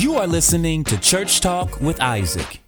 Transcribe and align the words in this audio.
You 0.00 0.14
are 0.14 0.26
listening 0.26 0.82
to 0.84 0.98
Church 0.98 1.42
Talk 1.42 1.78
with 1.82 2.00
Isaac. 2.00 2.62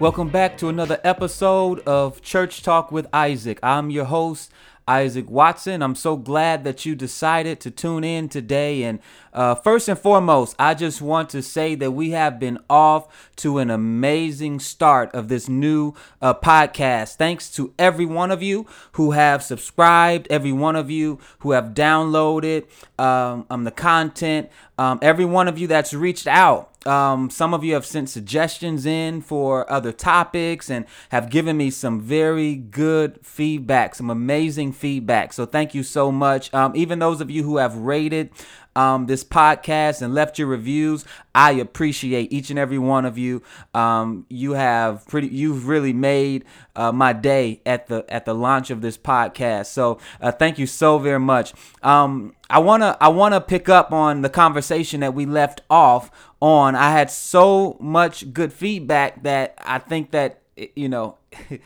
Welcome 0.00 0.30
back 0.30 0.56
to 0.56 0.70
another 0.70 0.98
episode 1.04 1.80
of 1.80 2.22
Church 2.22 2.62
Talk 2.62 2.90
with 2.90 3.06
Isaac. 3.12 3.58
I'm 3.62 3.90
your 3.90 4.06
host, 4.06 4.50
Isaac 4.88 5.28
Watson. 5.30 5.82
I'm 5.82 5.94
so 5.94 6.16
glad 6.16 6.64
that 6.64 6.84
you 6.84 6.94
decided 6.94 7.60
to 7.60 7.70
tune 7.70 8.04
in 8.04 8.28
today. 8.28 8.84
And 8.84 9.00
uh, 9.32 9.54
first 9.54 9.88
and 9.88 9.98
foremost, 9.98 10.54
I 10.58 10.74
just 10.74 11.00
want 11.00 11.30
to 11.30 11.42
say 11.42 11.74
that 11.74 11.92
we 11.92 12.10
have 12.10 12.38
been 12.38 12.58
off 12.68 13.30
to 13.36 13.58
an 13.58 13.70
amazing 13.70 14.60
start 14.60 15.14
of 15.14 15.28
this 15.28 15.48
new 15.48 15.94
uh, 16.20 16.34
podcast. 16.34 17.16
Thanks 17.16 17.50
to 17.56 17.72
every 17.78 18.06
one 18.06 18.30
of 18.30 18.42
you 18.42 18.66
who 18.92 19.12
have 19.12 19.42
subscribed, 19.42 20.26
every 20.30 20.52
one 20.52 20.76
of 20.76 20.90
you 20.90 21.18
who 21.40 21.52
have 21.52 21.74
downloaded 21.74 22.66
um, 22.98 23.46
um 23.50 23.64
the 23.64 23.70
content, 23.70 24.50
um, 24.78 24.98
every 25.02 25.24
one 25.24 25.48
of 25.48 25.58
you 25.58 25.66
that's 25.66 25.94
reached 25.94 26.26
out. 26.26 26.70
Um, 26.86 27.30
some 27.30 27.54
of 27.54 27.64
you 27.64 27.74
have 27.74 27.86
sent 27.86 28.10
suggestions 28.10 28.84
in 28.84 29.22
for 29.22 29.70
other 29.72 29.92
topics 29.92 30.68
and 30.68 30.84
have 31.08 31.30
given 31.30 31.56
me 31.56 31.70
some 31.70 32.00
very 32.00 32.56
good 32.56 33.18
feedback, 33.22 33.94
some 33.94 34.10
amazing 34.10 34.72
feedback. 34.72 35.32
So 35.32 35.46
thank 35.46 35.74
you 35.74 35.82
so 35.82 36.12
much. 36.12 36.52
Um, 36.52 36.72
even 36.76 36.98
those 36.98 37.20
of 37.22 37.30
you 37.30 37.42
who 37.42 37.56
have 37.56 37.74
rated 37.76 38.30
um, 38.76 39.06
this 39.06 39.24
podcast 39.24 40.02
and 40.02 40.14
left 40.14 40.38
your 40.38 40.48
reviews. 40.48 41.04
I 41.34 41.52
appreciate 41.52 42.32
each 42.32 42.50
and 42.50 42.58
every 42.58 42.78
one 42.78 43.04
of 43.04 43.18
you. 43.18 43.42
Um, 43.72 44.26
you 44.28 44.52
have 44.52 45.06
pretty, 45.06 45.28
you've 45.28 45.68
really 45.68 45.92
made 45.92 46.44
uh, 46.76 46.92
my 46.92 47.12
day 47.12 47.60
at 47.64 47.86
the 47.86 48.04
at 48.08 48.24
the 48.24 48.34
launch 48.34 48.70
of 48.70 48.80
this 48.80 48.98
podcast. 48.98 49.66
So 49.66 49.98
uh, 50.20 50.32
thank 50.32 50.58
you 50.58 50.66
so 50.66 50.98
very 50.98 51.20
much. 51.20 51.54
Um, 51.82 52.34
I 52.50 52.58
wanna 52.58 52.96
I 53.00 53.08
wanna 53.08 53.40
pick 53.40 53.68
up 53.68 53.92
on 53.92 54.22
the 54.22 54.30
conversation 54.30 55.00
that 55.00 55.14
we 55.14 55.26
left 55.26 55.62
off 55.70 56.10
on. 56.40 56.74
I 56.74 56.90
had 56.90 57.10
so 57.10 57.76
much 57.80 58.32
good 58.32 58.52
feedback 58.52 59.22
that 59.22 59.54
I 59.58 59.78
think 59.78 60.10
that 60.12 60.40
you 60.74 60.88
know. 60.88 61.18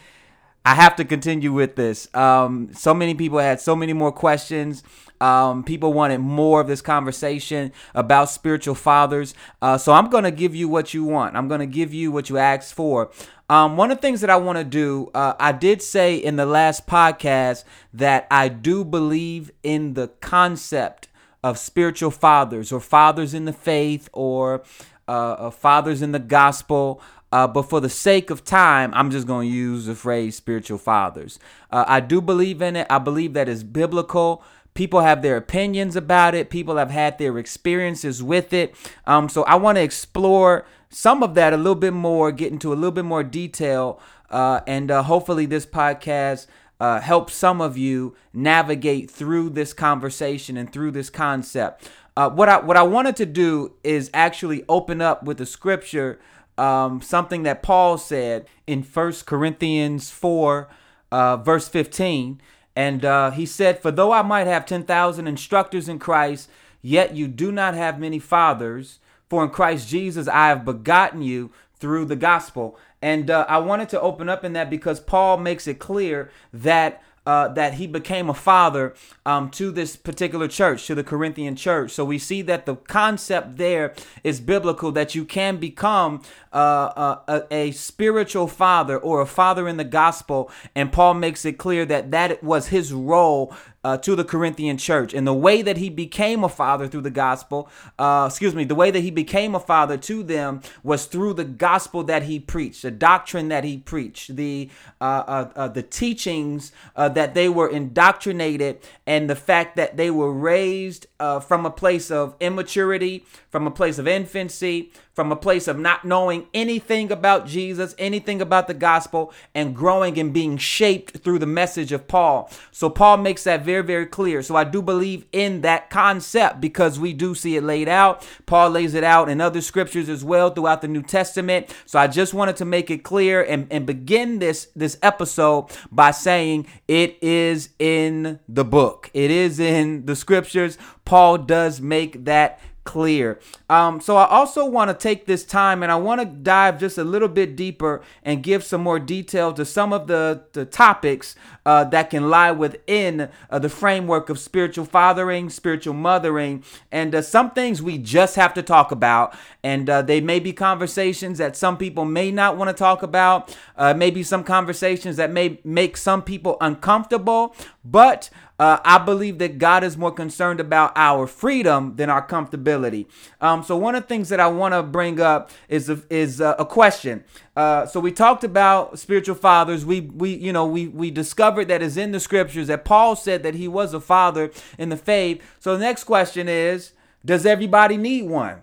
I 0.65 0.75
have 0.75 0.97
to 0.97 1.05
continue 1.07 1.51
with 1.51 1.77
this. 1.77 2.15
Um, 2.15 2.75
so 2.75 2.93
many 2.93 3.15
people 3.15 3.39
had 3.39 3.59
so 3.59 3.75
many 3.75 3.95
more 3.95 4.13
questions. 4.13 4.83
Um, 5.21 5.65
people 5.65 5.93
wanted 5.93 6.19
more 6.19 6.61
of 6.61 6.69
this 6.69 6.81
conversation 6.81 7.73
about 7.95 8.31
spiritual 8.31 8.75
fathers. 8.75 9.35
Uh, 9.61 9.79
so 9.79 9.93
I'm 9.93 10.11
going 10.11 10.25
to 10.25 10.31
give 10.31 10.55
you 10.55 10.69
what 10.69 10.95
you 10.95 11.05
want. 11.05 11.37
I'm 11.37 11.49
going 11.49 11.61
to 11.61 11.67
give 11.67 11.93
you 11.93 12.13
what 12.13 12.29
you 12.31 12.39
asked 12.39 12.75
for. 12.75 13.11
Um, 13.51 13.77
one 13.77 13.91
of 13.91 13.99
the 13.99 14.03
things 14.03 14.21
that 14.21 14.31
I 14.31 14.37
want 14.37 14.59
to 14.59 14.65
do, 14.65 15.11
uh, 15.15 15.35
I 15.41 15.53
did 15.53 15.81
say 15.81 16.17
in 16.17 16.37
the 16.37 16.45
last 16.45 16.87
podcast 16.87 17.65
that 17.95 18.27
I 18.31 18.49
do 18.49 18.85
believe 18.85 19.51
in 19.63 19.95
the 19.95 20.09
concept 20.21 21.09
of 21.43 21.57
spiritual 21.57 22.11
fathers 22.11 22.73
or 22.73 22.81
fathers 22.81 23.33
in 23.33 23.47
the 23.47 23.53
faith 23.53 24.09
or 24.13 24.63
uh, 25.07 25.33
uh 25.33 25.51
fathers 25.51 26.03
in 26.03 26.13
the 26.13 26.19
gospel. 26.19 27.01
Uh, 27.31 27.47
but 27.47 27.63
for 27.63 27.81
the 27.81 27.91
sake 27.91 28.31
of 28.31 28.45
time, 28.45 28.91
I'm 28.95 29.11
just 29.11 29.27
going 29.27 29.49
to 29.49 29.55
use 29.55 29.87
the 29.87 29.95
phrase 29.95 30.37
spiritual 30.37 30.79
fathers. 30.79 31.39
Uh, 31.71 31.85
I 31.87 32.01
do 32.01 32.23
believe 32.23 32.63
in 32.63 32.75
it. 32.77 32.87
I 32.89 32.99
believe 32.99 33.35
that 33.35 33.49
is 33.49 33.65
biblical. 33.65 34.43
People 34.75 35.01
have 35.01 35.23
their 35.23 35.37
opinions 35.37 35.97
about 35.97 36.35
it. 36.35 36.51
People 36.51 36.77
have 36.77 36.91
had 36.91 37.19
their 37.19 37.39
experiences 37.39 38.23
with 38.23 38.53
it. 38.53 38.75
Um, 39.07 39.29
so 39.29 39.43
I 39.45 39.57
want 39.57 39.77
to 39.77 39.83
explore 39.83 40.67
some 40.89 41.23
of 41.23 41.35
that 41.35 41.53
a 41.53 41.57
little 41.57 41.75
bit 41.75 41.93
more, 41.93 42.33
get 42.33 42.53
into 42.53 42.73
a 42.73 42.77
little 42.77 42.93
bit 42.93 43.05
more 43.05 43.23
detail, 43.23 44.01
uh, 44.31 44.61
and 44.67 44.91
uh, 44.91 45.03
hopefully 45.03 45.47
this 45.47 45.67
podcast 45.67 46.47
uh, 46.81 47.01
helps 47.01 47.35
some 47.35 47.61
of 47.61 47.77
you 47.77 48.15
navigate 48.33 49.11
through 49.11 49.51
this 49.51 49.73
conversation 49.73 50.57
and 50.57 50.73
through 50.73 50.93
this 50.93 51.11
concept. 51.11 51.89
Uh, 52.17 52.31
what 52.31 52.49
I 52.49 52.59
what 52.59 52.77
I 52.77 52.83
wanted 52.83 53.17
to 53.17 53.27
do 53.27 53.75
is 53.85 54.11
actually 54.15 54.65
open 54.69 55.01
up 55.01 55.23
with 55.23 55.41
a 55.41 55.47
scripture 55.47 56.19
um, 56.59 57.01
something 57.01 57.45
that 57.45 57.63
Paul 57.63 57.97
said 57.97 58.47
in 58.67 58.83
First 58.83 59.27
Corinthians 59.27 60.11
4, 60.11 60.69
uh, 61.13 61.37
verse 61.39 61.69
15. 61.69 62.41
And 62.79 63.05
uh, 63.05 63.33
he 63.33 63.45
said, 63.45 63.81
For 63.81 63.91
though 63.91 64.13
I 64.13 64.23
might 64.23 64.47
have 64.47 64.65
10,000 64.65 65.27
instructors 65.27 65.89
in 65.89 65.99
Christ, 65.99 66.49
yet 66.81 67.13
you 67.13 67.27
do 67.27 67.51
not 67.51 67.75
have 67.75 67.99
many 67.99 68.21
fathers. 68.21 69.01
For 69.29 69.43
in 69.43 69.51
Christ 69.51 69.89
Jesus 69.89 70.29
I 70.29 70.47
have 70.47 70.65
begotten 70.65 71.21
you 71.21 71.51
through 71.75 72.05
the 72.05 72.15
gospel. 72.15 72.79
And 73.03 73.33
uh, 73.33 73.47
I 73.49 73.59
wanted 73.59 73.89
to 73.89 74.01
open 74.01 74.29
up 74.29 74.45
in 74.45 74.53
that 74.53 74.71
because 74.71 75.01
Paul 75.01 75.39
makes 75.39 75.67
it 75.67 75.81
clear 75.81 76.31
that 76.53 77.03
uh, 77.29 77.47
that 77.47 77.75
he 77.75 77.87
became 77.87 78.31
a 78.31 78.35
father 78.35 78.95
um, 79.27 79.51
to 79.51 79.71
this 79.71 79.97
particular 79.97 80.49
church, 80.49 80.87
to 80.87 80.95
the 80.95 81.05
Corinthian 81.05 81.57
church. 81.57 81.91
So 81.91 82.03
we 82.03 82.19
see 82.19 82.41
that 82.41 82.65
the 82.65 82.77
concept 82.77 83.59
there 83.59 83.93
is 84.25 84.41
biblical 84.41 84.93
that 84.93 85.15
you 85.15 85.27
can 85.27 85.59
become 85.59 86.23
uh, 86.55 87.17
a, 87.29 87.43
a, 87.51 87.71
spiritual 87.73 88.49
father 88.49 88.97
or 88.97 89.21
a 89.21 89.27
father 89.27 89.69
in 89.69 89.77
the 89.77 89.85
gospel. 89.85 90.51
And 90.75 90.91
Paul 90.91 91.13
makes 91.13 91.45
it 91.45 91.59
clear 91.59 91.85
that 91.85 92.13
that 92.13 92.43
was 92.43 92.69
his 92.69 92.95
role 92.95 93.55
uh, 93.85 93.97
to 93.99 94.17
the 94.17 94.25
Corinthian 94.25 94.77
church. 94.77 95.15
And 95.15 95.27
the 95.27 95.35
way 95.35 95.63
that 95.63 95.77
he 95.77 95.89
became 95.89 96.43
a 96.43 96.49
father 96.49 96.89
through 96.89 97.03
the 97.03 97.11
gospel, 97.11 97.69
uh, 97.99 98.27
excuse 98.29 98.55
me, 98.55 98.65
the 98.65 98.75
way 98.75 98.91
that 98.91 99.01
he 99.01 99.11
became 99.11 99.55
a 99.55 99.61
father 99.61 99.97
to 99.97 100.23
them 100.23 100.61
was 100.83 101.07
through 101.07 101.35
the 101.35 101.45
gospel 101.45 102.03
that 102.05 102.25
he 102.25 102.41
preached, 102.41 102.83
the 102.83 102.91
doctrine 102.91 103.49
that 103.49 103.65
he 103.65 103.79
preached, 103.79 104.37
the 104.37 104.71
uh, 105.01 105.05
uh, 105.05 105.51
uh 105.55 105.69
the 105.69 105.83
teachings 105.83 106.73
uh, 106.97 107.09
that 107.09 107.35
they 107.35 107.49
were 107.49 107.69
indoctrinated, 107.69 108.79
and 109.07 109.31
the 109.31 109.37
fact 109.37 109.77
that 109.77 109.97
they 109.97 110.11
were 110.11 110.33
raised 110.33 111.07
from 111.19 111.67
a 111.67 111.71
place 111.71 112.11
of 112.11 112.35
immaturity, 112.41 113.25
from 113.51 113.67
a 113.67 113.71
place 113.71 113.99
of 113.99 114.07
infancy, 114.07 114.93
from 115.19 115.33
a 115.33 115.37
place 115.37 115.67
of 115.67 115.77
not 115.77 116.05
knowing 116.05 116.47
anything 116.55 117.11
about 117.11 117.45
Jesus, 117.45 117.93
anything 117.99 118.41
about 118.41 118.69
the 118.69 118.73
gospel, 118.73 119.33
and 119.53 119.75
growing 119.75 120.17
and 120.17 120.33
being 120.33 120.57
shaped 120.57 121.19
through 121.25 121.41
the 121.41 121.45
message 121.45 121.91
of 121.91 122.07
Paul. 122.07 122.49
So 122.71 122.89
Paul 122.89 123.17
makes 123.17 123.43
that 123.43 123.65
very, 123.65 123.83
very 123.83 124.07
clear. 124.07 124.43
So 124.43 124.55
I 124.55 124.63
do 124.63 124.81
believe 124.81 125.25
in 125.33 125.63
that 125.63 125.91
concept 125.91 126.61
because 126.61 127.01
we 127.01 127.13
do 127.13 127.35
see 127.35 127.57
it 127.57 127.65
laid 127.65 127.89
out. 127.89 128.25
Paul 128.47 128.71
lays 128.71 128.95
it 128.95 129.03
out 129.03 129.29
in 129.29 129.41
other 129.41 129.61
scriptures 129.61 130.09
as 130.09 130.23
well 130.23 130.51
throughout 130.51 130.83
the 130.83 130.87
New 130.87 131.03
Testament. 131.03 131.75
So 131.85 131.99
I 131.99 132.07
just 132.07 132.33
wanted 132.33 132.55
to 132.59 132.65
make 132.65 132.89
it 132.89 133.03
clear 133.03 133.43
and, 133.43 133.67
and 133.73 133.87
begin 133.87 134.39
this, 134.39 134.69
this 134.77 135.01
episode 135.03 135.67
by 135.91 136.13
saying 136.13 136.69
it 136.87 137.19
is 137.21 137.71
in 137.81 138.39
the 138.49 138.65
book. 138.65 139.11
It 139.15 139.33
is 139.33 139.59
in 139.59 140.07
the 140.07 140.15
scriptures. 140.15 140.79
Paul 141.05 141.39
does 141.39 141.81
make 141.81 142.25
that 142.27 142.61
clear. 142.89 143.39
Um, 143.69 144.01
so 144.01 144.17
I 144.17 144.27
also 144.27 144.65
want 144.65 144.89
to 144.89 144.95
take 144.95 145.27
this 145.27 145.45
time 145.45 145.83
and 145.83 145.93
I 145.93 145.97
want 145.97 146.23
to 146.23 146.27
dive 146.27 146.81
just 146.81 146.97
a 146.97 147.05
little 147.05 147.29
bit 147.29 147.55
deeper 147.55 148.01
and 148.23 148.43
give 148.43 148.65
some 148.65 148.81
more 148.81 148.99
detail 148.99 149.53
to 149.53 149.67
some 149.67 149.93
of 149.93 150.07
the, 150.07 150.45
the 150.55 150.65
topics 150.65 151.37
uh, 151.67 151.85
that 151.85 152.09
can 152.09 152.31
lie 152.31 152.51
within 152.51 153.29
uh, 153.51 153.59
the 153.59 153.69
framework 153.69 154.31
of 154.31 154.39
spiritual 154.39 154.87
fathering, 154.87 155.51
spiritual 155.51 155.93
mothering, 155.93 156.65
and 156.91 157.15
uh, 157.15 157.21
some 157.21 157.51
things 157.51 157.83
we 157.83 157.99
just 157.99 158.37
have 158.37 158.55
to 158.55 158.63
talk 158.63 158.91
about. 158.91 159.37
And 159.63 159.91
uh, 159.91 160.01
they 160.01 160.23
may 160.23 160.41
be 160.41 160.55
conversations 160.55 161.37
that 161.37 161.59
some 161.59 161.77
people 161.77 162.07
may 162.07 162.31
not 162.31 162.57
want 162.57 162.71
to 162.71 162.75
talk 162.75 163.03
about, 163.03 163.55
uh, 163.77 163.93
maybe 163.93 164.23
some 164.23 164.45
conversations 164.45 165.17
that 165.17 165.31
may 165.31 165.61
make 165.63 165.99
some 165.99 166.23
people 166.23 166.57
uncomfortable, 166.63 167.55
but 167.85 168.31
uh, 168.59 168.79
I 168.85 168.99
believe 168.99 169.39
that 169.39 169.59
God 169.59 169.85
is 169.85 169.97
more 169.97 170.11
concerned 170.11 170.59
about 170.59 170.93
our 170.97 171.27
freedom 171.27 171.95
than 171.97 172.11
our 172.11 172.27
comfortability. 172.27 173.07
Um, 173.41 173.63
so 173.63 173.77
one 173.77 173.95
of 173.95 174.03
the 174.03 174.09
things 174.09 174.29
that 174.31 174.41
I 174.41 174.49
want 174.49 174.75
to 174.75 174.83
bring 174.83 175.21
up 175.21 175.51
is 175.69 175.89
a, 175.89 176.03
is 176.11 176.41
a, 176.41 176.57
a 176.59 176.67
question. 176.67 177.23
Uh, 177.57 177.87
so 177.87 178.01
we 178.01 178.11
talked 178.11 178.43
about 178.43 178.99
spiritual 178.99 179.37
fathers. 179.37 179.87
We 179.87 180.01
we 180.01 180.35
you 180.35 180.53
know 180.53 180.67
we 180.67 180.89
we 180.89 181.11
discovered 181.11 181.69
that 181.69 181.83
is 181.83 181.97
in 181.97 182.13
the 182.13 182.21
scriptures 182.21 182.67
that 182.67 182.85
Paul 182.85 183.15
said 183.15 183.43
that 183.45 183.55
he 183.55 183.69
was 183.69 183.95
a 183.95 184.01
father 184.01 184.51
in 184.77 184.89
the 184.89 184.97
faith. 184.97 185.43
So 185.61 185.77
the 185.77 185.85
next 185.85 186.05
question 186.05 186.49
is, 186.49 186.93
does 187.25 187.47
everybody 187.47 187.97
need 187.97 188.29
one? 188.29 188.63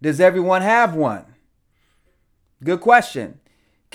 Does 0.00 0.20
everyone 0.20 0.62
have 0.62 0.94
one? 0.94 1.24
Good 2.62 2.80
question. 2.80 3.40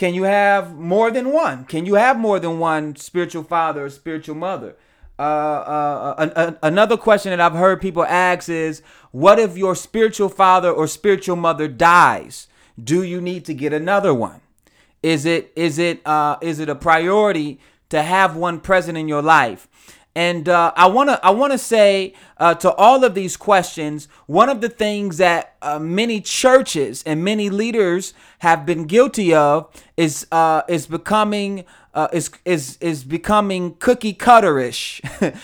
Can 0.01 0.15
you 0.15 0.23
have 0.23 0.73
more 0.73 1.11
than 1.11 1.31
one? 1.31 1.63
Can 1.65 1.85
you 1.85 1.93
have 1.93 2.17
more 2.17 2.39
than 2.39 2.57
one 2.57 2.95
spiritual 2.95 3.43
father 3.43 3.85
or 3.85 3.89
spiritual 3.91 4.33
mother? 4.33 4.75
Uh, 5.19 5.21
uh, 5.21 6.29
uh, 6.35 6.51
another 6.63 6.97
question 6.97 7.29
that 7.29 7.39
I've 7.39 7.53
heard 7.53 7.79
people 7.79 8.03
ask 8.05 8.49
is, 8.49 8.81
what 9.11 9.37
if 9.37 9.55
your 9.55 9.75
spiritual 9.75 10.29
father 10.29 10.71
or 10.71 10.87
spiritual 10.87 11.35
mother 11.35 11.67
dies? 11.67 12.47
Do 12.83 13.03
you 13.03 13.21
need 13.21 13.45
to 13.45 13.53
get 13.53 13.73
another 13.73 14.11
one? 14.11 14.41
Is 15.03 15.27
it 15.27 15.51
is 15.55 15.77
it 15.77 16.01
uh, 16.03 16.37
is 16.41 16.57
it 16.57 16.67
a 16.67 16.73
priority 16.73 17.59
to 17.89 18.01
have 18.01 18.35
one 18.35 18.59
present 18.59 18.97
in 18.97 19.07
your 19.07 19.21
life? 19.21 19.67
And 20.13 20.49
uh, 20.49 20.73
I 20.75 20.87
wanna 20.87 21.19
I 21.23 21.31
wanna 21.31 21.57
say 21.57 22.13
uh, 22.37 22.53
to 22.55 22.73
all 22.73 23.03
of 23.03 23.15
these 23.15 23.37
questions, 23.37 24.09
one 24.25 24.49
of 24.49 24.59
the 24.59 24.67
things 24.67 25.17
that 25.17 25.55
uh, 25.61 25.79
many 25.79 26.19
churches 26.19 27.01
and 27.05 27.23
many 27.23 27.49
leaders 27.49 28.13
have 28.39 28.65
been 28.65 28.85
guilty 28.85 29.33
of 29.33 29.69
is 29.95 30.27
uh, 30.31 30.63
is 30.67 30.85
becoming 30.85 31.63
uh, 31.93 32.09
is 32.11 32.29
is 32.43 32.77
is 32.81 33.05
becoming 33.05 33.75
cookie 33.75 34.13
cutterish 34.13 34.99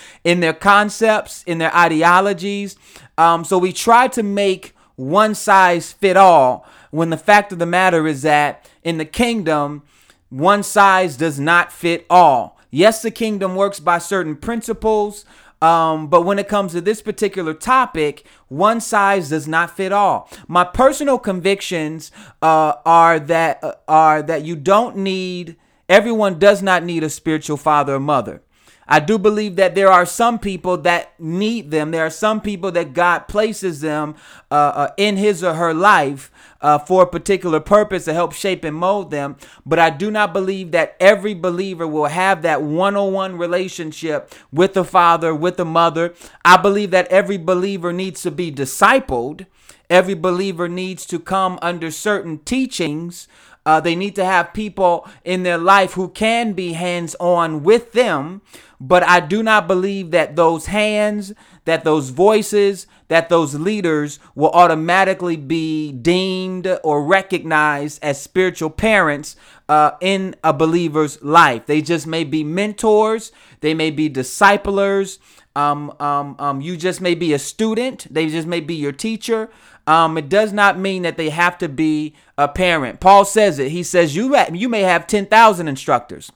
in 0.25 0.41
their 0.41 0.53
concepts, 0.53 1.43
in 1.43 1.59
their 1.59 1.73
ideologies. 1.73 2.75
Um, 3.17 3.45
so 3.45 3.57
we 3.57 3.71
try 3.71 4.09
to 4.09 4.23
make 4.23 4.75
one 4.97 5.33
size 5.33 5.93
fit 5.93 6.17
all. 6.17 6.65
When 6.91 7.09
the 7.09 7.17
fact 7.17 7.53
of 7.53 7.59
the 7.59 7.65
matter 7.65 8.05
is 8.05 8.23
that 8.23 8.69
in 8.83 8.97
the 8.97 9.05
kingdom, 9.05 9.83
one 10.29 10.63
size 10.63 11.15
does 11.15 11.39
not 11.39 11.71
fit 11.71 12.05
all. 12.09 12.56
Yes, 12.69 13.01
the 13.01 13.11
kingdom 13.11 13.55
works 13.55 13.79
by 13.79 13.97
certain 13.97 14.35
principles, 14.35 15.25
um, 15.61 16.07
but 16.07 16.21
when 16.21 16.37
it 16.37 16.47
comes 16.47 16.73
to 16.73 16.81
this 16.81 17.01
particular 17.01 17.53
topic, 17.53 18.25
one 18.47 18.79
size 18.79 19.29
does 19.29 19.47
not 19.47 19.75
fit 19.75 19.91
all. 19.91 20.29
My 20.47 20.63
personal 20.63 21.17
convictions 21.17 22.11
uh, 22.41 22.73
are 22.85 23.19
that 23.19 23.63
uh, 23.63 23.73
are 23.87 24.21
that 24.21 24.43
you 24.43 24.55
don't 24.55 24.97
need 24.97 25.55
everyone 25.89 26.37
does 26.37 26.61
not 26.61 26.83
need 26.83 27.03
a 27.03 27.09
spiritual 27.09 27.57
father 27.57 27.95
or 27.95 27.99
mother. 27.99 28.41
I 28.87 28.99
do 28.99 29.17
believe 29.17 29.57
that 29.57 29.75
there 29.75 29.91
are 29.91 30.05
some 30.05 30.39
people 30.39 30.77
that 30.77 31.19
need 31.19 31.71
them. 31.71 31.91
There 31.91 32.05
are 32.05 32.09
some 32.09 32.39
people 32.39 32.71
that 32.71 32.93
God 32.93 33.27
places 33.27 33.81
them 33.81 34.15
uh, 34.49 34.53
uh, 34.53 34.89
in 34.97 35.17
his 35.17 35.43
or 35.43 35.55
her 35.55 35.73
life 35.73 36.31
uh, 36.61 36.79
for 36.79 37.03
a 37.03 37.07
particular 37.07 37.59
purpose 37.59 38.05
to 38.05 38.13
help 38.13 38.33
shape 38.33 38.63
and 38.63 38.75
mold 38.75 39.11
them. 39.11 39.35
But 39.65 39.79
I 39.79 39.89
do 39.89 40.09
not 40.09 40.33
believe 40.33 40.71
that 40.71 40.95
every 40.99 41.33
believer 41.33 41.87
will 41.87 42.05
have 42.05 42.41
that 42.43 42.61
one 42.61 42.95
on 42.95 43.11
one 43.11 43.37
relationship 43.37 44.33
with 44.51 44.73
the 44.73 44.85
father, 44.85 45.35
with 45.35 45.57
the 45.57 45.65
mother. 45.65 46.13
I 46.45 46.57
believe 46.57 46.91
that 46.91 47.07
every 47.09 47.37
believer 47.37 47.91
needs 47.91 48.21
to 48.23 48.31
be 48.31 48.51
discipled. 48.51 49.45
Every 49.89 50.15
believer 50.15 50.67
needs 50.67 51.05
to 51.07 51.19
come 51.19 51.59
under 51.61 51.91
certain 51.91 52.39
teachings. 52.39 53.27
Uh, 53.65 53.81
they 53.81 53.95
need 53.95 54.15
to 54.15 54.23
have 54.23 54.53
people 54.53 55.05
in 55.25 55.43
their 55.43 55.57
life 55.57 55.93
who 55.93 56.07
can 56.07 56.53
be 56.53 56.73
hands 56.73 57.15
on 57.19 57.63
with 57.63 57.91
them 57.91 58.41
but 58.79 59.03
I 59.03 59.19
do 59.19 59.41
not 59.41 59.67
believe 59.67 60.11
that 60.11 60.35
those 60.35 60.67
hands, 60.67 61.33
that 61.65 61.83
those 61.83 62.09
voices, 62.09 62.87
that 63.07 63.29
those 63.29 63.55
leaders 63.55 64.19
will 64.35 64.51
automatically 64.51 65.35
be 65.35 65.91
deemed 65.91 66.67
or 66.83 67.03
recognized 67.03 68.03
as 68.03 68.21
spiritual 68.21 68.69
parents 68.69 69.35
uh, 69.67 69.91
in 70.01 70.35
a 70.43 70.53
believer's 70.53 71.21
life. 71.23 71.65
They 71.65 71.81
just 71.81 72.05
may 72.05 72.23
be 72.23 72.43
mentors, 72.43 73.31
they 73.61 73.73
may 73.73 73.91
be 73.91 74.09
disciplers. 74.09 75.19
Um, 75.55 75.91
um, 75.99 76.35
um, 76.37 76.61
you 76.61 76.77
just 76.77 77.01
may 77.01 77.15
be 77.15 77.33
a 77.33 77.39
student, 77.39 78.05
they 78.11 78.27
just 78.27 78.47
may 78.47 78.59
be 78.59 78.75
your 78.75 78.91
teacher. 78.91 79.49
Um, 79.87 80.17
it 80.17 80.29
does 80.29 80.53
not 80.53 80.77
mean 80.77 81.01
that 81.01 81.17
they 81.17 81.29
have 81.29 81.57
to 81.59 81.69
be 81.69 82.13
a 82.37 82.47
parent. 82.47 82.99
Paul 82.99 83.25
says 83.25 83.57
it. 83.57 83.71
He 83.71 83.81
says 83.81 84.15
you 84.15 84.37
you 84.53 84.69
may 84.69 84.81
have 84.81 85.07
ten 85.07 85.25
thousand 85.25 85.67
instructors 85.67 86.31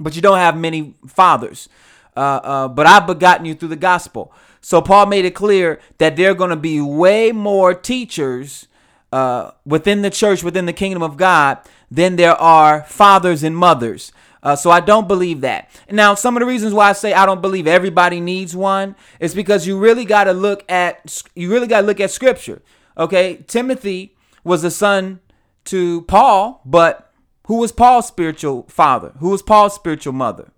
but 0.00 0.16
you 0.16 0.22
don't 0.22 0.38
have 0.38 0.56
many 0.56 0.94
fathers. 1.06 1.68
Uh, 2.16 2.40
uh, 2.42 2.68
but 2.68 2.86
I've 2.86 3.06
begotten 3.06 3.46
you 3.46 3.54
through 3.54 3.68
the 3.68 3.76
gospel. 3.76 4.32
So 4.60 4.82
Paul 4.82 5.06
made 5.06 5.24
it 5.24 5.34
clear 5.34 5.80
that 5.98 6.16
there 6.16 6.30
are 6.30 6.34
going 6.34 6.50
to 6.50 6.56
be 6.56 6.80
way 6.80 7.32
more 7.32 7.72
teachers 7.72 8.66
uh, 9.12 9.52
within 9.64 10.02
the 10.02 10.10
church, 10.10 10.42
within 10.42 10.66
the 10.66 10.72
kingdom 10.72 11.02
of 11.02 11.16
God, 11.16 11.58
than 11.90 12.16
there 12.16 12.34
are 12.34 12.82
fathers 12.82 13.42
and 13.42 13.56
mothers. 13.56 14.12
Uh, 14.42 14.56
so 14.56 14.70
I 14.70 14.80
don't 14.80 15.06
believe 15.06 15.42
that. 15.42 15.70
Now, 15.90 16.14
some 16.14 16.36
of 16.36 16.40
the 16.40 16.46
reasons 16.46 16.72
why 16.72 16.88
I 16.88 16.92
say 16.92 17.12
I 17.12 17.26
don't 17.26 17.42
believe 17.42 17.66
everybody 17.66 18.20
needs 18.20 18.56
one 18.56 18.96
is 19.18 19.34
because 19.34 19.66
you 19.66 19.78
really 19.78 20.04
got 20.04 20.24
to 20.24 20.32
look 20.32 20.64
at 20.70 21.22
you 21.34 21.50
really 21.50 21.66
got 21.66 21.82
to 21.82 21.86
look 21.86 22.00
at 22.00 22.10
scripture. 22.10 22.62
Okay, 22.96 23.44
Timothy 23.46 24.16
was 24.42 24.64
a 24.64 24.70
son 24.70 25.20
to 25.66 26.02
Paul, 26.02 26.62
but 26.64 27.09
who 27.50 27.56
was 27.56 27.72
Paul's 27.72 28.06
spiritual 28.06 28.64
father? 28.68 29.12
Who 29.18 29.30
was 29.30 29.42
Paul's 29.42 29.74
spiritual 29.74 30.12
mother? 30.12 30.52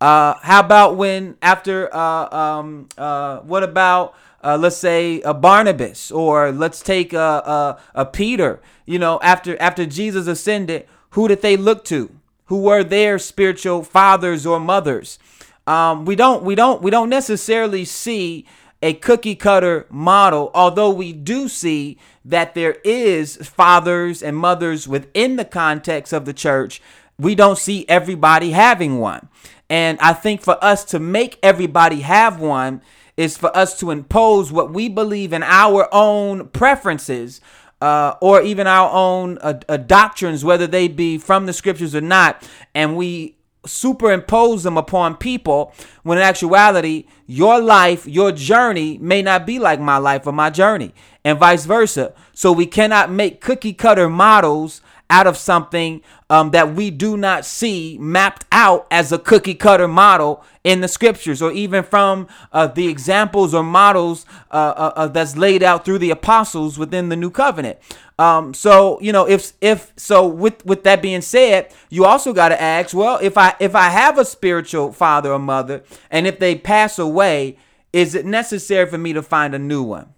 Uh, 0.00 0.34
how 0.42 0.58
about 0.58 0.96
when 0.96 1.36
after 1.40 1.94
uh, 1.94 2.36
um, 2.36 2.88
uh, 2.98 3.38
what 3.42 3.62
about 3.62 4.16
uh, 4.42 4.58
let's 4.60 4.76
say 4.76 5.20
a 5.20 5.32
Barnabas 5.32 6.10
or 6.10 6.50
let's 6.50 6.80
take 6.82 7.12
a, 7.12 7.20
a, 7.20 7.80
a 7.94 8.04
Peter? 8.04 8.58
You 8.84 8.98
know, 8.98 9.20
after 9.22 9.56
after 9.62 9.86
Jesus 9.86 10.26
ascended, 10.26 10.88
who 11.10 11.28
did 11.28 11.40
they 11.40 11.56
look 11.56 11.84
to? 11.84 12.10
Who 12.46 12.62
were 12.62 12.82
their 12.82 13.20
spiritual 13.20 13.84
fathers 13.84 14.44
or 14.44 14.58
mothers? 14.58 15.20
Um, 15.68 16.04
we 16.04 16.16
don't 16.16 16.42
we 16.42 16.56
don't 16.56 16.82
we 16.82 16.90
don't 16.90 17.10
necessarily 17.10 17.84
see 17.84 18.44
a 18.82 18.94
cookie 18.94 19.34
cutter 19.34 19.86
model, 19.90 20.50
although 20.54 20.90
we 20.90 21.12
do 21.12 21.48
see 21.48 21.98
that 22.24 22.54
there 22.54 22.76
is 22.84 23.36
fathers 23.36 24.22
and 24.22 24.36
mothers 24.36 24.86
within 24.86 25.36
the 25.36 25.44
context 25.44 26.12
of 26.12 26.24
the 26.24 26.32
church. 26.32 26.80
We 27.18 27.34
don't 27.34 27.58
see 27.58 27.84
everybody 27.88 28.52
having 28.52 28.98
one. 28.98 29.28
And 29.68 29.98
I 30.00 30.12
think 30.12 30.40
for 30.40 30.62
us 30.62 30.84
to 30.86 30.98
make 30.98 31.38
everybody 31.42 32.00
have 32.00 32.40
one 32.40 32.82
is 33.16 33.36
for 33.36 33.54
us 33.56 33.78
to 33.80 33.90
impose 33.90 34.52
what 34.52 34.72
we 34.72 34.88
believe 34.88 35.32
in 35.32 35.42
our 35.42 35.88
own 35.92 36.48
preferences 36.48 37.40
uh, 37.80 38.14
or 38.20 38.42
even 38.42 38.66
our 38.66 38.90
own 38.90 39.38
uh, 39.38 39.58
uh, 39.68 39.76
doctrines, 39.76 40.44
whether 40.44 40.66
they 40.66 40.88
be 40.88 41.18
from 41.18 41.46
the 41.46 41.52
scriptures 41.52 41.94
or 41.94 42.00
not, 42.00 42.48
and 42.74 42.96
we 42.96 43.37
superimpose 43.68 44.62
them 44.62 44.76
upon 44.76 45.16
people 45.16 45.72
when 46.02 46.18
in 46.18 46.24
actuality 46.24 47.04
your 47.26 47.60
life 47.60 48.06
your 48.06 48.32
journey 48.32 48.98
may 48.98 49.22
not 49.22 49.46
be 49.46 49.58
like 49.58 49.80
my 49.80 49.98
life 49.98 50.26
or 50.26 50.32
my 50.32 50.50
journey 50.50 50.92
and 51.24 51.38
vice 51.38 51.64
versa. 51.64 52.14
So 52.32 52.52
we 52.52 52.66
cannot 52.66 53.10
make 53.10 53.40
cookie 53.40 53.74
cutter 53.74 54.08
models 54.08 54.80
out 55.10 55.26
of 55.26 55.36
something 55.36 56.02
um, 56.28 56.50
that 56.50 56.74
we 56.74 56.90
do 56.90 57.16
not 57.16 57.44
see 57.44 57.96
mapped 57.98 58.44
out 58.52 58.86
as 58.90 59.10
a 59.10 59.18
cookie 59.18 59.54
cutter 59.54 59.88
model 59.88 60.44
in 60.64 60.80
the 60.80 60.88
scriptures 60.88 61.40
or 61.40 61.50
even 61.52 61.82
from 61.82 62.28
uh, 62.52 62.66
the 62.66 62.88
examples 62.88 63.54
or 63.54 63.62
models 63.62 64.26
uh, 64.50 64.54
uh, 64.76 64.92
uh 64.96 65.08
that's 65.08 65.36
laid 65.36 65.62
out 65.62 65.84
through 65.84 65.98
the 65.98 66.10
apostles 66.10 66.78
within 66.78 67.08
the 67.08 67.16
new 67.16 67.30
covenant. 67.30 67.78
Um, 68.18 68.52
so 68.52 69.00
you 69.00 69.12
know 69.12 69.26
if 69.26 69.52
if 69.60 69.92
so 69.96 70.26
with 70.26 70.64
with 70.66 70.82
that 70.84 71.00
being 71.00 71.22
said 71.22 71.72
you 71.88 72.04
also 72.04 72.32
got 72.32 72.48
to 72.48 72.60
ask 72.60 72.94
well 72.94 73.18
if 73.22 73.38
i 73.38 73.54
if 73.60 73.76
i 73.76 73.90
have 73.90 74.18
a 74.18 74.24
spiritual 74.24 74.92
father 74.92 75.32
or 75.32 75.38
mother 75.38 75.84
and 76.10 76.26
if 76.26 76.40
they 76.40 76.56
pass 76.56 76.98
away 76.98 77.56
is 77.92 78.14
it 78.14 78.26
necessary 78.26 78.90
for 78.90 78.98
me 78.98 79.12
to 79.12 79.22
find 79.22 79.54
a 79.54 79.58
new 79.58 79.82
one? 79.82 80.14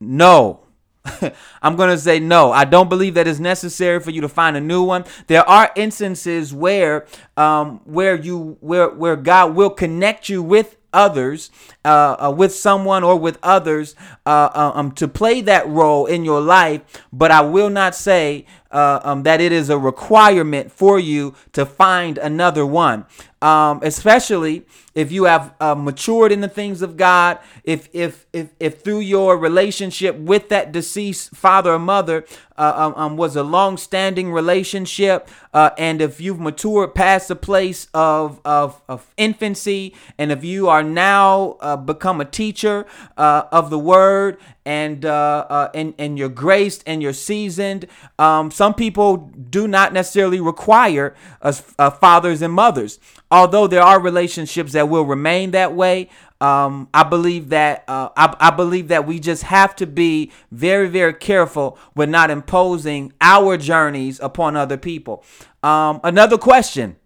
No 0.00 0.61
I'm 1.62 1.76
going 1.76 1.90
to 1.90 1.98
say 1.98 2.20
no. 2.20 2.52
I 2.52 2.64
don't 2.64 2.88
believe 2.88 3.14
that 3.14 3.26
it's 3.26 3.40
necessary 3.40 4.00
for 4.00 4.10
you 4.10 4.20
to 4.20 4.28
find 4.28 4.56
a 4.56 4.60
new 4.60 4.82
one. 4.82 5.04
There 5.26 5.48
are 5.48 5.70
instances 5.74 6.54
where 6.54 7.06
um, 7.36 7.80
where 7.84 8.14
you 8.14 8.56
where 8.60 8.88
where 8.88 9.16
God 9.16 9.54
will 9.54 9.70
connect 9.70 10.28
you 10.28 10.42
with 10.42 10.76
others, 10.92 11.50
uh, 11.84 12.16
uh, 12.18 12.30
with 12.30 12.54
someone 12.54 13.02
or 13.02 13.16
with 13.16 13.38
others, 13.42 13.96
uh, 14.26 14.50
uh 14.54 14.72
um, 14.74 14.92
to 14.92 15.08
play 15.08 15.40
that 15.40 15.66
role 15.68 16.06
in 16.06 16.24
your 16.24 16.40
life. 16.40 16.82
But 17.12 17.30
I 17.30 17.40
will 17.40 17.70
not 17.70 17.94
say 17.94 18.46
uh, 18.72 19.00
um, 19.04 19.22
that 19.22 19.40
it 19.40 19.52
is 19.52 19.70
a 19.70 19.78
requirement 19.78 20.72
for 20.72 20.98
you 20.98 21.34
to 21.52 21.64
find 21.64 22.18
another 22.18 22.66
one. 22.66 23.06
Um, 23.42 23.80
especially 23.82 24.64
if 24.94 25.10
you 25.10 25.24
have 25.24 25.52
uh, 25.58 25.74
matured 25.74 26.30
in 26.30 26.42
the 26.42 26.48
things 26.48 26.80
of 26.80 26.96
God, 26.96 27.40
if 27.64 27.88
if 27.92 28.24
if 28.32 28.50
if 28.60 28.82
through 28.82 29.00
your 29.00 29.36
relationship 29.36 30.16
with 30.16 30.48
that 30.50 30.70
deceased 30.70 31.34
father 31.34 31.72
or 31.72 31.78
mother 31.80 32.24
uh, 32.56 32.72
um, 32.76 32.94
um 32.94 33.16
was 33.16 33.34
a 33.34 33.42
long-standing 33.42 34.32
relationship, 34.32 35.28
uh, 35.52 35.70
and 35.76 36.00
if 36.00 36.20
you've 36.20 36.38
matured 36.38 36.94
past 36.94 37.28
the 37.28 37.36
place 37.36 37.88
of 37.92 38.40
of, 38.44 38.80
of 38.88 39.12
infancy, 39.16 39.92
and 40.18 40.30
if 40.30 40.44
you 40.44 40.68
are 40.68 40.84
now 40.84 41.56
uh, 41.60 41.76
become 41.76 42.20
a 42.20 42.24
teacher 42.24 42.86
uh, 43.16 43.42
of 43.50 43.70
the 43.70 43.78
word 43.78 44.38
and 44.64 45.04
uh, 45.04 45.46
uh, 45.48 45.70
and 45.74 45.94
and 45.98 46.18
you're 46.18 46.28
graced 46.28 46.82
and 46.86 47.02
you're 47.02 47.12
seasoned. 47.12 47.86
Um, 48.18 48.50
some 48.50 48.74
people 48.74 49.16
do 49.16 49.66
not 49.66 49.92
necessarily 49.92 50.40
require 50.40 51.14
uh, 51.40 51.52
fathers 51.90 52.42
and 52.42 52.52
mothers, 52.52 52.98
although 53.30 53.66
there 53.66 53.82
are 53.82 54.00
relationships 54.00 54.72
that 54.72 54.88
will 54.88 55.04
remain 55.04 55.50
that 55.52 55.74
way. 55.74 56.08
Um, 56.40 56.88
I 56.92 57.04
believe 57.04 57.50
that 57.50 57.84
uh, 57.86 58.08
I, 58.16 58.34
I 58.40 58.50
believe 58.50 58.88
that 58.88 59.06
we 59.06 59.20
just 59.20 59.44
have 59.44 59.76
to 59.76 59.86
be 59.86 60.32
very 60.50 60.88
very 60.88 61.14
careful 61.14 61.78
with 61.94 62.08
not 62.08 62.30
imposing 62.30 63.12
our 63.20 63.56
journeys 63.56 64.20
upon 64.20 64.56
other 64.56 64.76
people. 64.76 65.24
Um, 65.62 66.00
another 66.04 66.38
question: 66.38 66.96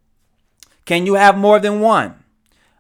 Can 0.84 1.06
you 1.06 1.14
have 1.14 1.36
more 1.36 1.58
than 1.58 1.80
one? 1.80 2.22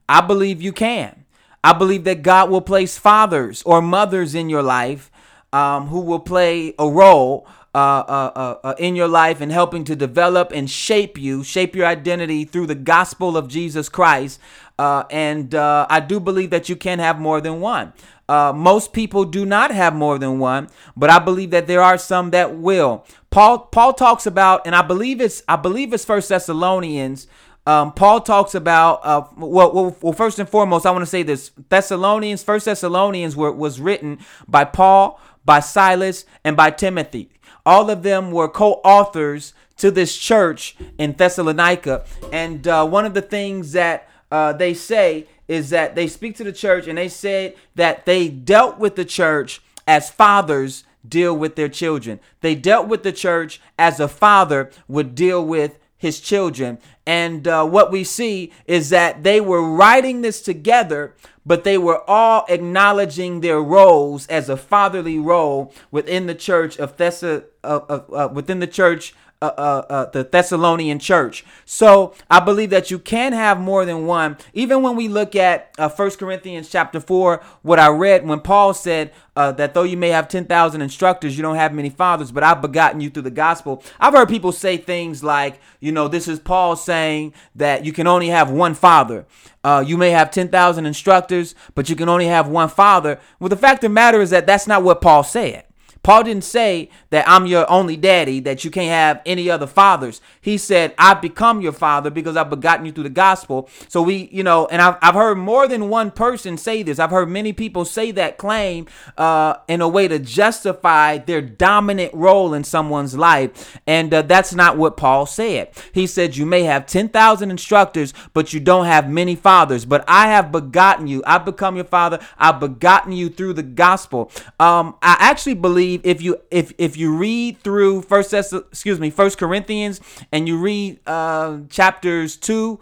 I 0.08 0.20
believe 0.20 0.62
you 0.62 0.72
can. 0.72 1.25
I 1.66 1.72
believe 1.72 2.04
that 2.04 2.22
God 2.22 2.48
will 2.48 2.60
place 2.60 2.96
fathers 2.96 3.64
or 3.64 3.82
mothers 3.82 4.36
in 4.36 4.48
your 4.48 4.62
life 4.62 5.10
um, 5.52 5.88
who 5.88 6.00
will 6.00 6.20
play 6.20 6.72
a 6.78 6.88
role 6.88 7.44
uh, 7.74 7.78
uh, 7.78 8.32
uh, 8.36 8.58
uh, 8.68 8.74
in 8.78 8.94
your 8.94 9.08
life 9.08 9.40
and 9.40 9.50
helping 9.50 9.82
to 9.82 9.96
develop 9.96 10.52
and 10.54 10.70
shape 10.70 11.18
you, 11.18 11.42
shape 11.42 11.74
your 11.74 11.84
identity 11.86 12.44
through 12.44 12.68
the 12.68 12.76
gospel 12.76 13.36
of 13.36 13.48
Jesus 13.48 13.88
Christ. 13.88 14.38
Uh, 14.78 15.02
and 15.10 15.56
uh, 15.56 15.88
I 15.90 15.98
do 15.98 16.20
believe 16.20 16.50
that 16.50 16.68
you 16.68 16.76
can 16.76 17.00
have 17.00 17.18
more 17.18 17.40
than 17.40 17.60
one. 17.60 17.92
Most 18.28 18.92
people 18.92 19.24
do 19.24 19.44
not 19.44 19.72
have 19.72 19.92
more 19.92 20.20
than 20.20 20.38
one, 20.38 20.68
but 20.96 21.10
I 21.10 21.18
believe 21.18 21.50
that 21.50 21.66
there 21.66 21.82
are 21.82 21.98
some 21.98 22.30
that 22.30 22.56
will. 22.56 23.04
Paul 23.30 23.58
Paul 23.58 23.92
talks 23.92 24.24
about, 24.24 24.66
and 24.66 24.74
I 24.74 24.82
believe 24.82 25.20
it's 25.20 25.42
I 25.48 25.56
believe 25.56 25.92
it's 25.92 26.04
First 26.04 26.28
Thessalonians. 26.28 27.26
Um, 27.66 27.92
Paul 27.92 28.20
talks 28.20 28.54
about 28.54 29.00
uh, 29.04 29.26
well, 29.36 29.72
well, 29.72 29.96
well, 30.00 30.12
first 30.12 30.38
and 30.38 30.48
foremost, 30.48 30.86
I 30.86 30.92
want 30.92 31.02
to 31.02 31.06
say 31.10 31.22
this: 31.22 31.50
Thessalonians, 31.68 32.42
First 32.42 32.66
Thessalonians, 32.66 33.34
were, 33.34 33.50
was 33.50 33.80
written 33.80 34.18
by 34.46 34.64
Paul, 34.64 35.20
by 35.44 35.60
Silas, 35.60 36.24
and 36.44 36.56
by 36.56 36.70
Timothy. 36.70 37.30
All 37.64 37.90
of 37.90 38.04
them 38.04 38.30
were 38.30 38.48
co-authors 38.48 39.52
to 39.78 39.90
this 39.90 40.16
church 40.16 40.76
in 40.96 41.14
Thessalonica, 41.14 42.04
and 42.32 42.66
uh, 42.68 42.86
one 42.86 43.04
of 43.04 43.14
the 43.14 43.22
things 43.22 43.72
that 43.72 44.08
uh, 44.30 44.52
they 44.52 44.72
say 44.72 45.26
is 45.48 45.70
that 45.70 45.94
they 45.94 46.06
speak 46.06 46.36
to 46.36 46.44
the 46.44 46.52
church 46.52 46.86
and 46.86 46.98
they 46.98 47.08
said 47.08 47.54
that 47.74 48.04
they 48.04 48.28
dealt 48.28 48.78
with 48.78 48.96
the 48.96 49.04
church 49.04 49.60
as 49.86 50.10
fathers 50.10 50.84
deal 51.08 51.36
with 51.36 51.54
their 51.54 51.68
children. 51.68 52.18
They 52.40 52.54
dealt 52.54 52.88
with 52.88 53.02
the 53.02 53.12
church 53.12 53.60
as 53.78 54.00
a 54.00 54.08
father 54.08 54.70
would 54.88 55.14
deal 55.14 55.44
with 55.44 55.78
his 55.96 56.20
children. 56.20 56.78
And 57.06 57.46
uh, 57.46 57.64
what 57.64 57.90
we 57.90 58.04
see 58.04 58.52
is 58.66 58.90
that 58.90 59.22
they 59.22 59.40
were 59.40 59.62
writing 59.62 60.22
this 60.22 60.40
together, 60.40 61.14
but 61.44 61.64
they 61.64 61.78
were 61.78 62.08
all 62.08 62.44
acknowledging 62.48 63.40
their 63.40 63.60
roles 63.60 64.26
as 64.26 64.48
a 64.48 64.56
fatherly 64.56 65.18
role 65.18 65.72
within 65.90 66.26
the 66.26 66.34
church 66.34 66.78
of 66.78 66.96
Thessa, 66.96 67.44
uh, 67.62 67.80
uh, 67.88 68.28
within 68.32 68.58
the 68.58 68.66
church 68.66 69.14
uh, 69.42 69.52
uh, 69.58 69.82
uh, 69.90 70.10
the 70.10 70.24
Thessalonian 70.24 70.98
church. 70.98 71.44
So 71.66 72.14
I 72.30 72.40
believe 72.40 72.70
that 72.70 72.90
you 72.90 72.98
can 72.98 73.34
have 73.34 73.60
more 73.60 73.84
than 73.84 74.06
one. 74.06 74.38
Even 74.54 74.82
when 74.82 74.96
we 74.96 75.08
look 75.08 75.36
at 75.36 75.74
uh, 75.78 75.90
1 75.90 76.10
Corinthians 76.12 76.70
chapter 76.70 77.00
4, 77.00 77.42
what 77.60 77.78
I 77.78 77.88
read 77.88 78.26
when 78.26 78.40
Paul 78.40 78.72
said 78.72 79.12
uh, 79.36 79.52
that 79.52 79.74
though 79.74 79.82
you 79.82 79.98
may 79.98 80.08
have 80.08 80.28
10,000 80.28 80.80
instructors, 80.80 81.36
you 81.36 81.42
don't 81.42 81.56
have 81.56 81.74
many 81.74 81.90
fathers, 81.90 82.32
but 82.32 82.42
I've 82.42 82.62
begotten 82.62 83.02
you 83.02 83.10
through 83.10 83.24
the 83.24 83.30
gospel. 83.30 83.82
I've 84.00 84.14
heard 84.14 84.30
people 84.30 84.52
say 84.52 84.78
things 84.78 85.22
like, 85.22 85.60
you 85.80 85.92
know, 85.92 86.08
this 86.08 86.28
is 86.28 86.40
Paul 86.40 86.74
saying 86.74 87.34
that 87.56 87.84
you 87.84 87.92
can 87.92 88.06
only 88.06 88.28
have 88.28 88.50
one 88.50 88.74
father. 88.74 89.26
Uh, 89.62 89.84
you 89.86 89.98
may 89.98 90.12
have 90.12 90.30
10,000 90.30 90.86
instructors, 90.86 91.54
but 91.74 91.90
you 91.90 91.96
can 91.96 92.08
only 92.08 92.26
have 92.26 92.48
one 92.48 92.70
father. 92.70 93.20
Well, 93.38 93.50
the 93.50 93.56
fact 93.56 93.84
of 93.84 93.90
the 93.90 93.94
matter 93.94 94.22
is 94.22 94.30
that 94.30 94.46
that's 94.46 94.66
not 94.66 94.82
what 94.82 95.02
Paul 95.02 95.24
said. 95.24 95.64
Paul 96.06 96.22
didn't 96.22 96.44
say 96.44 96.88
that 97.10 97.28
I'm 97.28 97.46
your 97.46 97.68
only 97.68 97.96
daddy, 97.96 98.38
that 98.38 98.64
you 98.64 98.70
can't 98.70 98.90
have 98.90 99.20
any 99.26 99.50
other 99.50 99.66
fathers. 99.66 100.20
He 100.40 100.56
said, 100.56 100.94
I've 100.96 101.20
become 101.20 101.60
your 101.60 101.72
father 101.72 102.10
because 102.10 102.36
I've 102.36 102.48
begotten 102.48 102.86
you 102.86 102.92
through 102.92 103.02
the 103.02 103.10
gospel. 103.10 103.68
So 103.88 104.02
we, 104.02 104.28
you 104.30 104.44
know, 104.44 104.66
and 104.66 104.80
I've, 104.80 104.98
I've 105.02 105.16
heard 105.16 105.36
more 105.36 105.66
than 105.66 105.88
one 105.88 106.12
person 106.12 106.58
say 106.58 106.84
this. 106.84 107.00
I've 107.00 107.10
heard 107.10 107.28
many 107.28 107.52
people 107.52 107.84
say 107.84 108.12
that 108.12 108.38
claim 108.38 108.86
uh, 109.18 109.56
in 109.66 109.80
a 109.80 109.88
way 109.88 110.06
to 110.06 110.20
justify 110.20 111.18
their 111.18 111.42
dominant 111.42 112.14
role 112.14 112.54
in 112.54 112.62
someone's 112.62 113.16
life. 113.16 113.76
And 113.84 114.14
uh, 114.14 114.22
that's 114.22 114.54
not 114.54 114.78
what 114.78 114.96
Paul 114.96 115.26
said. 115.26 115.70
He 115.92 116.06
said, 116.06 116.36
You 116.36 116.46
may 116.46 116.62
have 116.62 116.86
10,000 116.86 117.50
instructors, 117.50 118.14
but 118.32 118.52
you 118.52 118.60
don't 118.60 118.86
have 118.86 119.10
many 119.10 119.34
fathers. 119.34 119.84
But 119.84 120.04
I 120.06 120.28
have 120.28 120.52
begotten 120.52 121.08
you. 121.08 121.24
I've 121.26 121.44
become 121.44 121.74
your 121.74 121.84
father. 121.84 122.20
I've 122.38 122.60
begotten 122.60 123.10
you 123.10 123.28
through 123.28 123.54
the 123.54 123.64
gospel. 123.64 124.30
Um, 124.60 124.94
I 125.02 125.16
actually 125.18 125.54
believe 125.54 125.95
believe 125.96 126.16
if 126.16 126.22
you 126.22 126.40
if 126.50 126.72
if 126.78 126.96
you 126.96 127.16
read 127.16 127.58
through 127.60 128.02
first 128.02 128.32
excuse 128.32 129.00
me 129.00 129.10
first 129.10 129.38
corinthians 129.38 130.00
and 130.32 130.48
you 130.48 130.58
read 130.58 130.98
uh, 131.06 131.58
chapters 131.68 132.36
2 132.36 132.78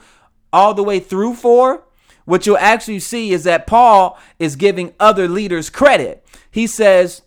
all 0.52 0.75
the 0.75 0.83
way 0.83 1.00
through 1.00 1.35
4 1.35 1.83
what 2.25 2.47
you'll 2.47 2.59
actually 2.59 3.00
see 3.00 3.30
is 3.30 3.44
that 3.44 3.66
paul 3.66 4.18
is 4.38 4.56
giving 4.56 4.92
other 5.00 5.28
leaders 5.28 5.71
credit 5.71 6.25
he 6.50 6.66
says 6.66 7.23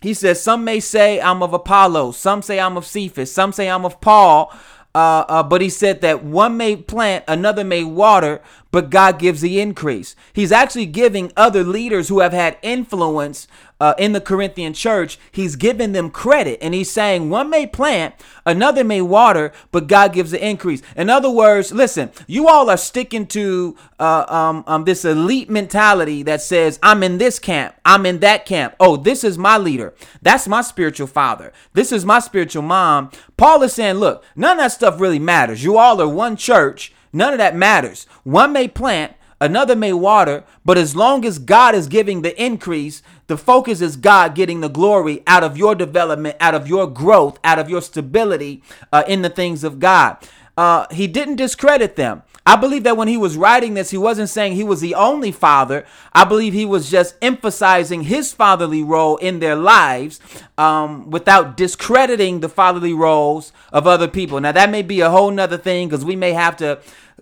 he 0.00 0.14
says 0.14 0.42
some 0.42 0.64
may 0.64 0.80
say 0.80 1.20
i'm 1.20 1.42
of 1.42 1.52
apollo 1.52 2.12
some 2.12 2.42
say 2.42 2.58
i'm 2.60 2.76
of 2.76 2.86
cephas 2.86 3.32
some 3.32 3.52
say 3.52 3.68
i'm 3.68 3.84
of 3.84 4.00
paul 4.00 4.52
uh, 4.92 5.24
uh, 5.28 5.42
but 5.42 5.60
he 5.60 5.68
said 5.68 6.00
that 6.00 6.24
one 6.24 6.56
may 6.56 6.74
plant, 6.74 7.24
another 7.28 7.62
may 7.62 7.84
water, 7.84 8.42
but 8.72 8.90
God 8.90 9.20
gives 9.20 9.40
the 9.40 9.60
increase. 9.60 10.16
He's 10.32 10.50
actually 10.50 10.86
giving 10.86 11.32
other 11.36 11.62
leaders 11.62 12.08
who 12.08 12.18
have 12.20 12.32
had 12.32 12.58
influence 12.60 13.46
uh, 13.80 13.94
in 13.98 14.12
the 14.12 14.20
Corinthian 14.20 14.74
church, 14.74 15.18
he's 15.32 15.56
giving 15.56 15.92
them 15.92 16.10
credit. 16.10 16.58
And 16.62 16.74
he's 16.74 16.90
saying 16.90 17.30
one 17.30 17.50
may 17.50 17.66
plant, 17.66 18.14
another 18.44 18.84
may 18.84 19.00
water, 19.00 19.52
but 19.72 19.86
God 19.86 20.12
gives 20.12 20.30
the 20.30 20.46
increase. 20.46 20.82
In 20.96 21.10
other 21.10 21.30
words, 21.30 21.72
listen, 21.72 22.10
you 22.26 22.48
all 22.48 22.68
are 22.70 22.76
sticking 22.76 23.26
to 23.28 23.76
uh, 23.98 24.26
um, 24.28 24.64
um, 24.66 24.84
this 24.84 25.04
elite 25.04 25.50
mentality 25.50 26.22
that 26.24 26.42
says, 26.42 26.78
I'm 26.82 27.02
in 27.02 27.18
this 27.18 27.38
camp, 27.38 27.74
I'm 27.84 28.06
in 28.06 28.20
that 28.20 28.46
camp. 28.46 28.74
Oh, 28.78 28.96
this 28.96 29.24
is 29.24 29.38
my 29.38 29.56
leader. 29.58 29.94
That's 30.22 30.46
my 30.46 30.60
spiritual 30.60 31.06
father. 31.06 31.52
This 31.72 31.90
is 31.90 32.04
my 32.04 32.18
spiritual 32.18 32.62
mom. 32.62 33.10
Paul 33.36 33.62
is 33.62 33.72
saying, 33.72 33.96
look, 33.96 34.22
none 34.36 34.58
of 34.58 34.64
that 34.64 34.72
stuff 34.72 35.00
really 35.00 35.18
matters. 35.18 35.64
You 35.64 35.78
all 35.78 36.00
are 36.00 36.08
one 36.08 36.36
church. 36.36 36.92
None 37.12 37.32
of 37.32 37.38
that 37.38 37.56
matters. 37.56 38.06
One 38.22 38.52
may 38.52 38.68
plant, 38.68 39.14
another 39.40 39.74
may 39.74 39.92
water, 39.92 40.44
but 40.64 40.78
as 40.78 40.94
long 40.94 41.24
as 41.24 41.38
God 41.38 41.74
is 41.74 41.86
giving 41.86 42.22
the 42.22 42.40
increase, 42.42 43.02
the 43.26 43.36
focus 43.36 43.80
is 43.80 43.96
God 43.96 44.34
getting 44.34 44.60
the 44.60 44.68
glory 44.68 45.22
out 45.26 45.44
of 45.44 45.56
your 45.56 45.74
development, 45.74 46.36
out 46.40 46.54
of 46.54 46.68
your 46.68 46.86
growth, 46.86 47.38
out 47.44 47.58
of 47.58 47.70
your 47.70 47.82
stability 47.82 48.62
uh, 48.92 49.04
in 49.06 49.22
the 49.22 49.30
things 49.30 49.64
of 49.64 49.78
God. 49.78 50.16
Uh, 50.56 50.86
he 50.90 51.06
didn't 51.06 51.36
discredit 51.36 51.96
them. 51.96 52.22
I 52.44 52.56
believe 52.56 52.84
that 52.84 52.96
when 52.96 53.06
he 53.06 53.16
was 53.16 53.36
writing 53.36 53.74
this, 53.74 53.90
he 53.90 53.98
wasn't 53.98 54.28
saying 54.28 54.54
he 54.54 54.64
was 54.64 54.80
the 54.80 54.94
only 54.94 55.30
father. 55.30 55.86
I 56.14 56.24
believe 56.24 56.52
he 56.52 56.64
was 56.64 56.90
just 56.90 57.14
emphasizing 57.22 58.02
his 58.02 58.32
fatherly 58.32 58.82
role 58.82 59.16
in 59.18 59.40
their 59.40 59.54
lives 59.56 60.20
um, 60.58 61.10
without 61.10 61.56
discrediting 61.56 62.40
the 62.40 62.48
fatherly 62.48 62.94
roles 62.94 63.52
of 63.72 63.86
other 63.86 64.08
people. 64.08 64.40
Now, 64.40 64.52
that 64.52 64.70
may 64.70 64.82
be 64.82 65.00
a 65.00 65.10
whole 65.10 65.30
nother 65.30 65.58
thing 65.58 65.88
because 65.88 66.04
we 66.04 66.16
may 66.16 66.32
have 66.32 66.56
to 66.56 66.80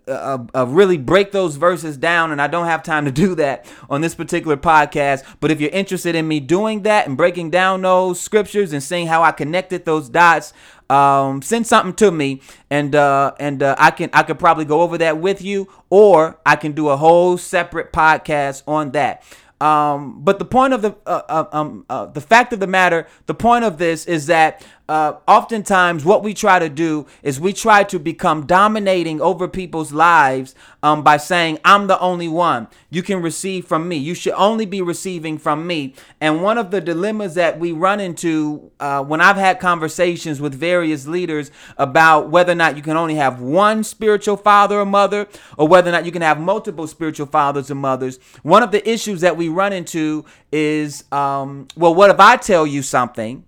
uh, 0.09 0.45
uh, 0.55 0.67
really 0.67 0.97
break 0.97 1.33
those 1.33 1.57
verses 1.57 1.97
down, 1.97 2.33
and 2.33 2.41
I 2.41 2.47
don't 2.47 2.67
have 2.67 2.83
time 2.83 3.05
to 3.05 3.13
do 3.13 3.35
that 3.37 3.67
on 3.89 4.01
this 4.01 4.15
particular 4.15 4.57
podcast. 4.57 5.25
But 5.41 5.51
if 5.51 5.61
you're 5.61 5.71
interested 5.71 6.15
in 6.15 6.27
me 6.27 6.41
doing 6.41 6.83
that 6.83 7.07
and 7.07 7.17
breaking 7.17 7.51
down 7.51 7.83
those 7.83 8.21
scriptures 8.21 8.73
and 8.73 8.83
seeing 8.83 9.07
how 9.07 9.23
I 9.23 9.33
connected 9.33 9.85
those 9.85 10.09
dots, 10.09 10.53
um, 10.91 11.43
send 11.43 11.67
something 11.67 11.95
to 11.95 12.11
me, 12.11 12.41
and 12.71 12.95
uh, 12.95 13.33
and 13.39 13.63
uh, 13.63 13.77
I 13.79 13.91
can 13.91 14.11
I 14.13 14.23
could 14.23 14.39
probably 14.39 14.65
go 14.65 14.81
over 14.81 14.99
that 14.99 15.19
with 15.19 15.43
you, 15.43 15.69
or 15.91 16.39
I 16.47 16.57
can 16.57 16.73
do 16.73 16.89
a 16.89 16.97
whole 16.97 17.37
separate 17.37 17.93
podcast 17.93 18.63
on 18.67 18.93
that. 18.93 19.23
Um, 19.61 20.21
but 20.23 20.39
the 20.39 20.45
point 20.45 20.73
of 20.73 20.83
the 20.83 20.95
uh, 21.07 21.23
uh, 21.29 21.45
um, 21.53 21.85
uh, 21.91 22.07
the 22.07 22.21
fact 22.21 22.53
of 22.53 22.61
the 22.61 22.67
matter, 22.67 23.07
the 23.27 23.35
point 23.35 23.65
of 23.65 23.79
this 23.79 24.07
is 24.07 24.27
that 24.27 24.65
uh, 24.89 25.19
oftentimes 25.29 26.03
what 26.03 26.23
we 26.23 26.33
try 26.33 26.59
to 26.59 26.69
do 26.69 27.07
is 27.23 27.39
we 27.39 27.53
try 27.53 27.85
to 27.85 27.99
become 27.99 28.47
dominating 28.47 29.21
over 29.21 29.47
people's 29.47 29.93
lives 29.93 30.55
um, 30.83 31.03
by 31.03 31.19
saying 31.19 31.59
i'm 31.65 31.89
the 31.89 32.01
only 32.01 32.29
one. 32.29 32.69
You 32.89 33.03
can 33.03 33.21
receive 33.21 33.67
from 33.67 33.87
me. 33.87 33.97
You 33.97 34.15
should 34.15 34.33
only 34.33 34.65
be 34.65 34.81
receiving 34.81 35.37
from 35.37 35.67
me. 35.67 35.95
And 36.23 36.43
one 36.43 36.57
of 36.57 36.71
the 36.71 36.81
dilemmas 36.81 37.35
that 37.35 37.59
we 37.59 37.71
run 37.71 38.01
into 38.01 38.71
uh, 38.81 39.03
when 39.05 39.21
i've 39.21 39.37
had 39.37 39.61
conversations 39.61 40.41
with 40.41 40.55
various 40.55 41.07
leaders 41.07 41.51
about 41.77 42.31
whether 42.31 42.53
or 42.53 42.55
not 42.55 42.77
you 42.77 42.83
can 42.83 42.97
only 42.97 43.17
have 43.17 43.41
one 43.41 43.85
spiritual 43.85 44.37
father 44.37 44.81
or 44.81 44.87
mother 44.87 45.29
or 45.59 45.69
whether 45.69 45.91
or 45.91 45.93
not 45.93 46.07
you 46.07 46.13
can 46.13 46.23
have 46.23 46.41
multiple 46.41 46.87
spiritual 46.87 47.27
fathers 47.27 47.71
or 47.71 47.75
mothers 47.75 48.19
one 48.43 48.63
of 48.63 48.71
the 48.71 48.89
issues 48.89 49.21
that 49.21 49.37
we 49.37 49.48
run 49.53 49.73
into 49.73 50.25
is 50.53 51.05
um, 51.13 51.69
well 51.77 51.95
what 51.95 52.11
if 52.11 52.21
i 52.21 52.37
tell 52.37 52.67
you 52.67 52.83
something 52.83 53.45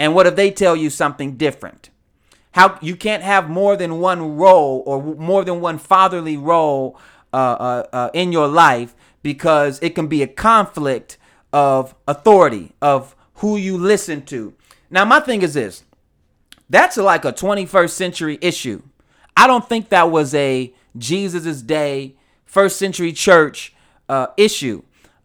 and 0.00 0.14
what 0.14 0.26
if 0.26 0.34
they 0.34 0.50
tell 0.50 0.74
you 0.74 0.88
something 0.88 1.36
different? 1.36 1.90
How 2.52 2.78
you 2.80 2.96
can't 2.96 3.22
have 3.22 3.50
more 3.50 3.76
than 3.76 4.00
one 4.00 4.38
role 4.38 4.82
or 4.86 5.02
more 5.02 5.44
than 5.44 5.60
one 5.60 5.76
fatherly 5.76 6.38
role 6.38 6.98
uh, 7.34 7.36
uh, 7.36 7.86
uh, 7.92 8.10
in 8.14 8.32
your 8.32 8.48
life 8.48 8.96
because 9.22 9.78
it 9.82 9.94
can 9.94 10.08
be 10.08 10.22
a 10.22 10.26
conflict 10.26 11.18
of 11.52 11.94
authority 12.08 12.72
of 12.80 13.14
who 13.34 13.58
you 13.58 13.76
listen 13.76 14.24
to. 14.24 14.54
Now, 14.88 15.04
my 15.04 15.20
thing 15.20 15.42
is 15.42 15.52
this: 15.52 15.84
that's 16.70 16.96
like 16.96 17.26
a 17.26 17.32
21st 17.32 17.90
century 17.90 18.38
issue. 18.40 18.82
I 19.36 19.46
don't 19.46 19.68
think 19.68 19.90
that 19.90 20.10
was 20.10 20.34
a 20.34 20.72
Jesus's 20.96 21.62
day, 21.62 22.16
first 22.46 22.78
century 22.78 23.12
church 23.12 23.74
uh, 24.08 24.28
issue. 24.38 24.82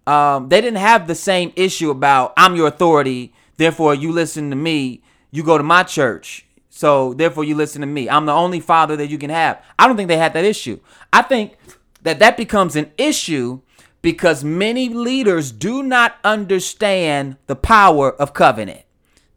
Um, 0.07 0.49
they 0.49 0.61
didn't 0.61 0.77
have 0.77 1.07
the 1.07 1.15
same 1.15 1.51
issue 1.55 1.89
about 1.89 2.33
I'm 2.37 2.55
your 2.55 2.67
authority 2.67 3.33
Therefore, 3.57 3.95
you 3.95 4.11
listen 4.11 4.49
to 4.49 4.55
me, 4.55 5.01
you 5.31 5.43
go 5.43 5.57
to 5.57 5.63
my 5.63 5.83
church. 5.83 6.45
So, 6.69 7.13
therefore, 7.13 7.45
you 7.45 7.55
listen 7.55 7.81
to 7.81 7.87
me. 7.87 8.09
I'm 8.09 8.25
the 8.25 8.33
only 8.33 8.59
father 8.59 8.97
that 8.97 9.07
you 9.07 9.17
can 9.17 9.29
have. 9.29 9.63
I 9.79 9.87
don't 9.87 9.95
think 9.95 10.09
they 10.09 10.17
had 10.17 10.33
that 10.33 10.43
issue. 10.43 10.79
I 11.13 11.21
think 11.21 11.57
that 12.01 12.19
that 12.19 12.35
becomes 12.35 12.75
an 12.75 12.91
issue 12.97 13.61
because 14.01 14.43
many 14.43 14.89
leaders 14.89 15.51
do 15.51 15.81
not 15.81 16.17
understand 16.23 17.37
the 17.47 17.55
power 17.55 18.11
of 18.11 18.33
covenant. 18.33 18.81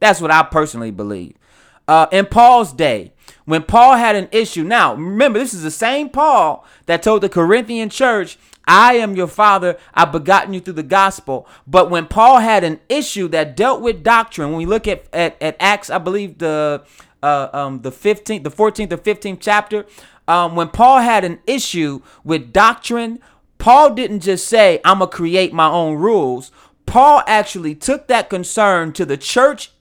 That's 0.01 0.21
what 0.21 0.33
I 0.33 0.43
personally 0.43 0.91
believe. 0.91 1.37
Uh, 1.87 2.07
in 2.11 2.27
Paul's 2.27 2.73
day, 2.73 3.13
when 3.45 3.63
Paul 3.63 3.97
had 3.97 4.17
an 4.17 4.29
issue, 4.33 4.65
now 4.65 4.95
remember, 4.95 5.39
this 5.39 5.55
is 5.55 5.63
the 5.63 5.71
same 5.71 6.11
Paul 6.11 6.67
that 6.87 7.03
told 7.03 7.23
the 7.23 7.29
Corinthian 7.29 7.89
church, 7.89 8.37
I 8.69 8.95
am 8.95 9.17
your 9.17 9.27
father. 9.27 9.79
I've 9.95 10.13
begotten 10.13 10.53
you 10.53 10.61
through 10.61 10.75
the 10.75 10.83
gospel. 10.83 11.49
But 11.67 11.91
when 11.91 12.07
Paul 12.07 12.39
had 12.39 12.63
an 12.63 12.81
issue 12.89 13.27
that 13.29 13.57
dealt 13.57 13.81
with 13.81 14.05
doctrine, 14.05 14.51
when 14.51 14.59
we 14.59 14.67
look 14.67 14.87
at, 14.87 15.07
at, 15.13 15.41
at 15.43 15.57
Acts, 15.59 15.89
I 15.91 15.99
believe 15.99 16.39
the 16.39 16.85
uh, 17.21 17.49
um, 17.53 17.81
the 17.81 17.91
15th, 17.91 18.45
the 18.45 18.51
14th 18.51 18.93
or 18.93 18.99
15th 18.99 19.39
chapter, 19.41 19.87
um, 20.29 20.55
when 20.55 20.69
Paul 20.69 21.01
had 21.01 21.25
an 21.25 21.41
issue 21.47 22.01
with 22.23 22.53
doctrine, 22.53 23.19
Paul 23.57 23.95
didn't 23.95 24.21
just 24.21 24.47
say, 24.47 24.81
I'm 24.85 24.99
going 24.99 25.11
to 25.11 25.17
create 25.17 25.53
my 25.53 25.69
own 25.69 25.97
rules. 25.97 26.53
Paul 26.87 27.23
actually 27.27 27.75
took 27.75 28.07
that 28.07 28.31
concern 28.31 28.93
to 28.93 29.05
the 29.05 29.17
church 29.17 29.73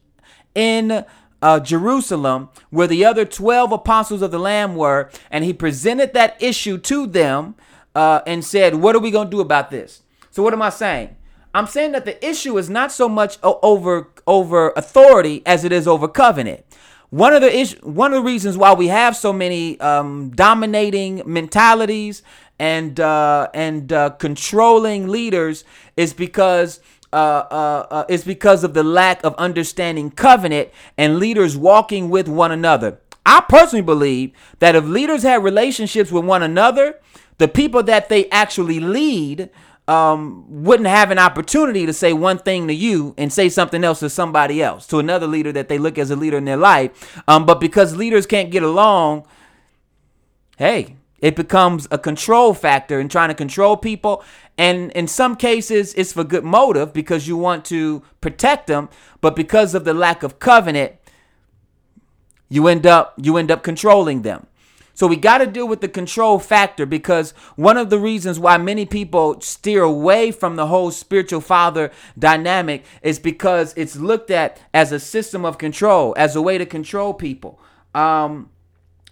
in 0.55 1.05
uh, 1.41 1.59
Jerusalem, 1.59 2.49
where 2.71 2.87
the 2.87 3.05
other 3.05 3.23
12 3.23 3.71
apostles 3.71 4.23
of 4.23 4.31
the 4.31 4.39
Lamb 4.39 4.75
were, 4.75 5.11
and 5.29 5.43
he 5.43 5.53
presented 5.53 6.13
that 6.13 6.41
issue 6.41 6.79
to 6.79 7.05
them 7.05 7.55
uh, 7.97 8.21
and 8.27 8.45
said, 8.45 8.75
What 8.75 8.95
are 8.95 8.99
we 8.99 9.09
going 9.09 9.27
to 9.27 9.31
do 9.31 9.41
about 9.41 9.71
this? 9.71 10.03
So, 10.29 10.43
what 10.43 10.53
am 10.53 10.61
I 10.61 10.69
saying? 10.69 11.15
I'm 11.55 11.65
saying 11.65 11.93
that 11.93 12.05
the 12.05 12.23
issue 12.23 12.57
is 12.59 12.69
not 12.69 12.91
so 12.91 13.09
much 13.09 13.39
over 13.41 14.09
over 14.27 14.69
authority 14.77 15.41
as 15.45 15.65
it 15.65 15.71
is 15.71 15.87
over 15.87 16.07
covenant. 16.07 16.63
One 17.09 17.33
of 17.33 17.41
the 17.41 17.57
issue, 17.57 17.79
one 17.81 18.13
of 18.13 18.17
the 18.17 18.27
reasons 18.27 18.55
why 18.55 18.73
we 18.73 18.87
have 18.89 19.15
so 19.15 19.33
many 19.33 19.79
um, 19.79 20.29
dominating 20.29 21.23
mentalities 21.25 22.21
and 22.59 22.99
uh, 22.99 23.47
and 23.55 23.91
uh, 23.91 24.11
controlling 24.11 25.07
leaders 25.07 25.63
is 25.95 26.13
because 26.13 26.79
uh, 27.11 27.15
uh, 27.49 27.87
uh, 27.89 28.05
is 28.07 28.23
because 28.23 28.63
of 28.63 28.75
the 28.75 28.83
lack 28.83 29.23
of 29.23 29.33
understanding 29.35 30.11
covenant 30.11 30.69
and 30.99 31.17
leaders 31.17 31.57
walking 31.57 32.11
with 32.11 32.27
one 32.27 32.51
another. 32.51 32.99
I 33.25 33.43
personally 33.49 33.83
believe 33.83 34.33
that 34.59 34.75
if 34.75 34.85
leaders 34.85 35.23
had 35.23 35.43
relationships 35.43 36.11
with 36.11 36.25
one 36.25 36.43
another, 36.43 36.99
the 37.37 37.47
people 37.47 37.83
that 37.83 38.09
they 38.09 38.29
actually 38.29 38.79
lead 38.79 39.49
um, 39.87 40.45
wouldn't 40.63 40.87
have 40.87 41.11
an 41.11 41.19
opportunity 41.19 41.85
to 41.85 41.93
say 41.93 42.11
one 42.11 42.39
thing 42.39 42.67
to 42.67 42.73
you 42.73 43.13
and 43.17 43.31
say 43.31 43.47
something 43.47 43.83
else 43.83 43.99
to 44.01 44.09
somebody 44.09 44.61
else, 44.61 44.85
to 44.87 44.99
another 44.99 45.27
leader 45.27 45.51
that 45.53 45.69
they 45.69 45.77
look 45.77 45.97
as 45.97 46.11
a 46.11 46.15
leader 46.15 46.37
in 46.37 46.45
their 46.45 46.57
life. 46.57 47.21
Um, 47.27 47.45
but 47.45 47.59
because 47.59 47.95
leaders 47.95 48.25
can't 48.25 48.51
get 48.51 48.63
along, 48.63 49.25
hey, 50.57 50.97
it 51.19 51.35
becomes 51.35 51.87
a 51.89 51.97
control 51.97 52.53
factor 52.53 52.99
in 52.99 53.07
trying 53.07 53.29
to 53.29 53.35
control 53.35 53.77
people. 53.77 54.23
And 54.57 54.91
in 54.91 55.07
some 55.07 55.35
cases, 55.35 55.93
it's 55.93 56.13
for 56.13 56.23
good 56.23 56.43
motive 56.43 56.91
because 56.93 57.27
you 57.27 57.37
want 57.37 57.63
to 57.65 58.03
protect 58.21 58.67
them. 58.67 58.89
But 59.21 59.35
because 59.35 59.73
of 59.73 59.85
the 59.85 59.93
lack 59.93 60.21
of 60.21 60.39
covenant, 60.39 60.93
you 62.49 62.67
end 62.67 62.85
up 62.85 63.13
you 63.21 63.37
end 63.37 63.51
up 63.51 63.63
controlling 63.63 64.21
them. 64.21 64.47
So 64.97 65.05
we 65.05 65.15
got 65.15 65.37
to 65.37 65.45
deal 65.45 65.67
with 65.67 65.81
the 65.81 65.87
control 65.87 66.39
factor 66.39 66.87
because 66.87 67.29
one 67.55 67.77
of 67.77 67.91
the 67.91 67.99
reasons 67.99 68.39
why 68.39 68.57
many 68.57 68.83
people 68.83 69.39
steer 69.41 69.83
away 69.83 70.31
from 70.31 70.55
the 70.55 70.65
whole 70.65 70.89
spiritual 70.89 71.39
father 71.39 71.91
dynamic 72.17 72.83
is 73.03 73.19
because 73.19 73.75
it's 73.77 73.95
looked 73.95 74.31
at 74.31 74.59
as 74.73 74.91
a 74.91 74.99
system 74.99 75.45
of 75.45 75.59
control, 75.59 76.15
as 76.17 76.35
a 76.35 76.41
way 76.41 76.57
to 76.57 76.65
control 76.65 77.13
people. 77.13 77.59
Um, 77.93 78.49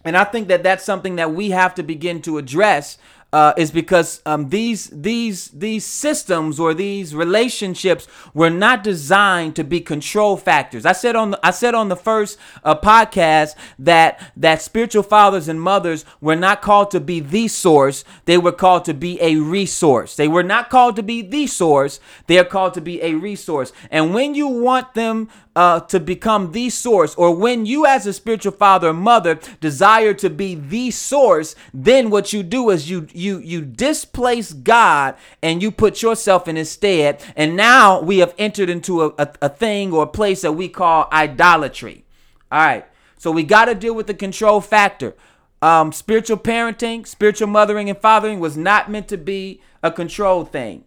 and 0.03 0.17
I 0.17 0.23
think 0.23 0.47
that 0.47 0.63
that's 0.63 0.83
something 0.83 1.17
that 1.17 1.35
we 1.35 1.51
have 1.51 1.75
to 1.75 1.83
begin 1.83 2.19
to 2.23 2.39
address 2.39 2.97
uh, 3.35 3.53
is 3.57 3.69
because 3.69 4.21
um, 4.25 4.47
these 4.47 4.87
these 4.93 5.49
these 5.49 5.83
systems 5.83 6.57
or 6.57 6.73
these 6.73 7.13
relationships 7.13 8.07
were 8.33 8.49
not 8.49 8.81
designed 8.81 9.57
to 9.57 9.63
be 9.65 9.81
control 9.81 10.37
factors. 10.37 10.85
I 10.85 10.93
said 10.93 11.17
on 11.17 11.31
the, 11.31 11.39
I 11.45 11.51
said 11.51 11.75
on 11.75 11.89
the 11.89 11.97
first 11.97 12.37
uh, 12.63 12.79
podcast 12.79 13.55
that 13.77 14.21
that 14.37 14.61
spiritual 14.61 15.03
fathers 15.03 15.49
and 15.49 15.61
mothers 15.61 16.05
were 16.21 16.37
not 16.37 16.61
called 16.61 16.91
to 16.91 17.01
be 17.01 17.19
the 17.19 17.49
source; 17.49 18.05
they 18.23 18.37
were 18.37 18.53
called 18.53 18.85
to 18.85 18.93
be 18.93 19.21
a 19.21 19.35
resource. 19.35 20.15
They 20.15 20.29
were 20.29 20.41
not 20.41 20.69
called 20.69 20.95
to 20.95 21.03
be 21.03 21.21
the 21.21 21.45
source; 21.45 21.99
they 22.27 22.39
are 22.39 22.45
called 22.45 22.73
to 22.75 22.81
be 22.81 23.01
a 23.01 23.15
resource. 23.15 23.73
And 23.91 24.13
when 24.13 24.33
you 24.33 24.47
want 24.47 24.93
them 24.93 25.27
uh, 25.55 25.79
to 25.79 26.00
become 26.00 26.51
the 26.51 26.69
source, 26.69 27.15
or 27.15 27.33
when 27.33 27.65
you, 27.65 27.85
as 27.85 28.05
a 28.05 28.13
spiritual 28.13 28.51
father 28.51 28.89
or 28.89 28.93
mother, 28.93 29.39
desire 29.62 30.13
to 30.13 30.29
be 30.29 30.55
the 30.55 30.91
source, 30.91 31.55
then 31.74 32.09
what 32.09 32.33
you 32.33 32.43
do 32.43 32.69
is 32.69 32.89
you 32.89 33.07
you 33.13 33.39
you 33.39 33.62
displace 33.62 34.51
God 34.51 35.15
and 35.41 35.62
you 35.62 35.71
put 35.71 36.01
yourself 36.01 36.47
in 36.47 36.57
His 36.57 36.69
stead. 36.69 37.24
And 37.35 37.55
now 37.55 38.01
we 38.01 38.17
have 38.17 38.35
entered 38.38 38.69
into 38.69 39.03
a, 39.03 39.13
a, 39.18 39.29
a 39.44 39.50
thing 39.50 39.94
or 39.94 40.03
a 40.03 40.07
place 40.07 40.41
that 40.41 40.51
we 40.53 40.68
call 40.68 41.07
idolatry. 41.11 42.03
All 42.51 42.59
right, 42.59 42.85
so 43.18 43.31
we 43.31 43.44
got 43.44 43.65
to 43.65 43.75
deal 43.75 43.96
with 43.96 44.07
the 44.07 44.13
control 44.13 44.59
factor. 44.59 45.15
Um, 45.61 45.94
spiritual 45.94 46.37
parenting, 46.37 47.07
spiritual 47.07 47.48
mothering 47.48 47.89
and 47.89 47.98
fathering 47.98 48.39
was 48.39 48.57
not 48.57 48.91
meant 48.91 49.07
to 49.07 49.18
be 49.18 49.61
a 49.81 49.89
control 49.89 50.44
thing. 50.44 50.83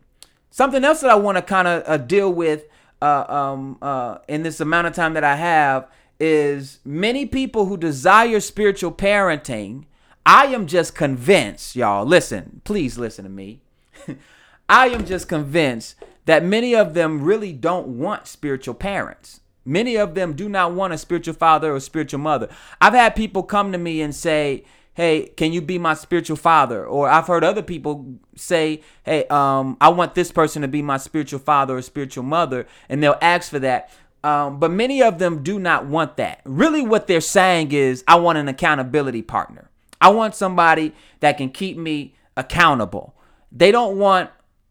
Something 0.51 0.85
else 0.85 1.01
that 1.01 1.11
I 1.11 1.15
want 1.15 1.37
to 1.37 1.43
kind 1.43 1.67
of 1.67 1.83
uh, 1.87 1.97
deal 1.97 2.33
with 2.33 2.65
uh, 3.01 3.25
um, 3.29 3.79
uh, 3.81 4.19
in 4.29 4.43
this 4.43 4.61
amount 4.61 4.87
of 4.87 4.95
time 4.95 5.15
that 5.15 5.25
I 5.25 5.37
have 5.37 5.89
is 6.21 6.81
many 6.85 7.27
people 7.27 7.67
who 7.67 7.77
desire 7.77 8.41
spiritual 8.41 8.93
parenting. 8.93 9.85
I 10.27 10.47
am 10.47 10.67
just 10.67 10.95
convinced, 10.95 11.77
y'all. 11.77 12.05
Listen, 12.05 12.61
please 12.65 12.99
listen 12.99 13.25
to 13.25 13.31
me. 13.31 13.61
I 14.69 14.89
am 14.89 15.07
just 15.07 15.29
convinced 15.29 15.95
that 16.27 16.45
many 16.45 16.75
of 16.75 16.95
them 16.95 17.23
really 17.23 17.53
don't 17.53 17.87
want 17.89 18.27
spiritual 18.27 18.75
parents. 18.75 19.41
Many 19.65 19.97
of 19.97 20.15
them 20.15 20.35
do 20.35 20.49
not 20.49 20.73
want 20.73 20.93
a 20.93 20.99
spiritual 20.99 21.35
father 21.35 21.75
or 21.75 21.81
spiritual 21.81 22.21
mother. 22.21 22.49
I've 22.81 22.95
had 22.95 23.17
people 23.17 23.43
come 23.43 23.73
to 23.73 23.79
me 23.79 24.01
and 24.01 24.15
say, 24.15 24.65
hey, 24.99 25.27
can 25.37 25.53
you 25.53 25.63
be 25.63 25.79
my 25.79 25.95
spiritual 25.95 26.37
father? 26.37 26.85
Or 26.85 27.09
I've 27.09 27.29
heard 27.29 27.45
other 27.45 27.63
people 27.63 28.19
say, 28.35 28.83
hey, 29.05 29.27
um, 29.29 29.77
I 29.81 29.91
want 29.91 30.17
this 30.17 30.33
person 30.33 30.63
to 30.63 30.69
be 30.69 30.83
my 30.83 30.97
spiritual 30.97 31.39
father 31.39 31.77
or 31.77 31.83
spiritual 31.83 32.25
mother, 32.25 32.67
and 32.89 33.01
they'll 33.01 33.17
ask 33.23 33.49
for 33.49 33.61
that. 33.61 33.93
Um, 34.25 34.59
but 34.59 34.73
many 34.73 35.01
of 35.01 35.21
them 35.21 35.45
do 35.45 35.61
not 35.61 35.87
want 35.87 36.17
that. 36.17 36.41
Really, 36.45 36.83
what 36.83 37.07
they're 37.07 37.21
saying 37.21 37.71
is, 37.71 38.03
I 38.09 38.17
want 38.17 38.39
an 38.39 38.49
accountability 38.49 39.23
partner. 39.23 39.71
I 40.01 40.09
want 40.09 40.35
somebody 40.35 40.93
that 41.21 41.37
can 41.39 41.51
keep 41.51 41.77
me 41.77 42.17
accountable. 42.37 43.15
They 43.53 43.71
don't 43.71 43.99
want 43.99 44.31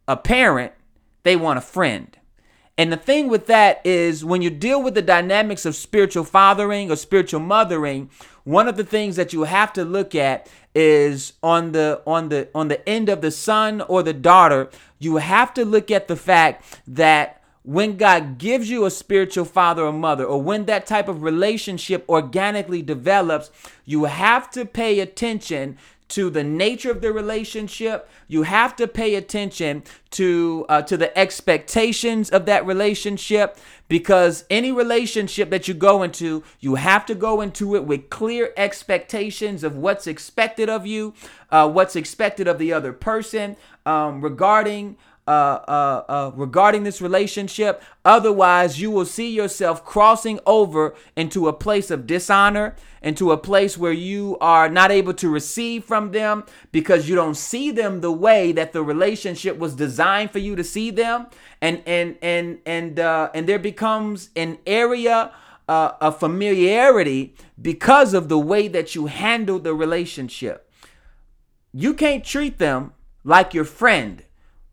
a 0.09 0.17
parent, 0.17 0.73
they 1.23 1.37
want 1.37 1.57
a 1.57 1.61
friend. 1.61 2.17
And 2.77 2.91
the 2.91 2.97
thing 2.97 3.27
with 3.27 3.47
that 3.47 3.81
is 3.83 4.23
when 4.23 4.41
you 4.41 4.51
deal 4.51 4.81
with 4.81 4.93
the 4.93 5.01
dynamics 5.01 5.65
of 5.65 5.75
spiritual 5.75 6.23
fathering 6.23 6.91
or 6.91 6.95
spiritual 6.95 7.39
mothering, 7.39 8.09
one 8.43 8.67
of 8.67 8.77
the 8.77 8.83
things 8.83 9.15
that 9.15 9.33
you 9.33 9.43
have 9.43 9.73
to 9.73 9.83
look 9.83 10.13
at 10.13 10.49
is 10.75 11.33
on 11.41 11.71
the 11.71 12.01
on 12.05 12.29
the 12.29 12.49
on 12.53 12.67
the 12.67 12.87
end 12.87 13.09
of 13.09 13.21
the 13.21 13.31
son 13.31 13.81
or 13.81 14.03
the 14.03 14.13
daughter, 14.13 14.69
you 14.99 15.17
have 15.17 15.53
to 15.55 15.65
look 15.65 15.89
at 15.89 16.07
the 16.07 16.15
fact 16.15 16.79
that 16.87 17.41
when 17.63 17.97
God 17.97 18.37
gives 18.37 18.69
you 18.69 18.85
a 18.85 18.91
spiritual 18.91 19.43
father 19.43 19.83
or 19.83 19.91
mother, 19.91 20.23
or 20.23 20.41
when 20.41 20.65
that 20.65 20.85
type 20.85 21.09
of 21.09 21.21
relationship 21.21 22.05
organically 22.07 22.81
develops, 22.81 23.51
you 23.83 24.05
have 24.05 24.49
to 24.51 24.65
pay 24.65 25.01
attention 25.01 25.77
to 26.09 26.29
the 26.29 26.43
nature 26.43 26.91
of 26.91 27.01
the 27.01 27.11
relationship. 27.11 28.09
You 28.27 28.43
have 28.43 28.75
to 28.77 28.87
pay 28.87 29.15
attention 29.15 29.83
to 30.11 30.65
uh, 30.69 30.81
to 30.83 30.97
the 30.97 31.17
expectations 31.17 32.29
of 32.29 32.45
that 32.45 32.65
relationship 32.65 33.57
because 33.87 34.45
any 34.49 34.71
relationship 34.71 35.49
that 35.49 35.67
you 35.67 35.73
go 35.73 36.03
into, 36.03 36.43
you 36.59 36.75
have 36.75 37.05
to 37.05 37.15
go 37.15 37.41
into 37.41 37.75
it 37.75 37.85
with 37.85 38.09
clear 38.09 38.51
expectations 38.57 39.63
of 39.63 39.77
what's 39.77 40.07
expected 40.07 40.69
of 40.69 40.85
you, 40.85 41.13
uh, 41.51 41.69
what's 41.69 41.95
expected 41.95 42.47
of 42.47 42.57
the 42.57 42.73
other 42.73 42.93
person 42.93 43.55
um, 43.85 44.21
regarding 44.21 44.97
uh, 45.27 45.59
uh, 45.67 46.03
uh, 46.07 46.31
regarding 46.35 46.83
this 46.83 47.01
relationship. 47.01 47.83
Otherwise, 48.05 48.79
you 48.79 48.89
will 48.89 49.05
see 49.05 49.29
yourself 49.29 49.83
crossing 49.83 50.39
over 50.45 50.95
into 51.17 51.49
a 51.49 51.53
place 51.53 51.91
of 51.91 52.07
dishonor, 52.07 52.75
into 53.01 53.31
a 53.31 53.37
place 53.37 53.77
where 53.77 53.91
you 53.91 54.37
are 54.39 54.69
not 54.69 54.89
able 54.89 55.13
to 55.13 55.29
receive 55.29 55.83
from 55.83 56.11
them 56.11 56.45
because 56.71 57.09
you 57.09 57.15
don't 57.15 57.35
see 57.35 57.71
them 57.71 57.99
the 57.99 58.11
way 58.11 58.53
that 58.53 58.71
the 58.71 58.81
relationship 58.81 59.57
was 59.57 59.75
designed 59.75 60.31
for 60.31 60.39
you 60.39 60.55
to 60.55 60.63
see 60.63 60.91
them, 60.91 61.27
and 61.61 61.83
and 61.85 62.17
and 62.21 62.59
and 62.65 62.97
uh, 62.97 63.29
and 63.33 63.47
there 63.47 63.59
becomes 63.59 64.29
an 64.35 64.57
area. 64.65 65.31
Uh, 65.69 65.97
of 65.99 66.17
familiarity 66.17 67.35
because 67.61 68.13
of 68.13 68.29
the 68.29 68.39
way 68.39 68.69
that 68.69 68.95
you 68.95 69.07
handle 69.07 69.59
the 69.59 69.73
relationship. 69.73 70.71
You 71.73 71.93
can't 71.93 72.23
treat 72.23 72.57
them 72.57 72.93
like 73.25 73.53
your 73.53 73.65
friend 73.65 74.23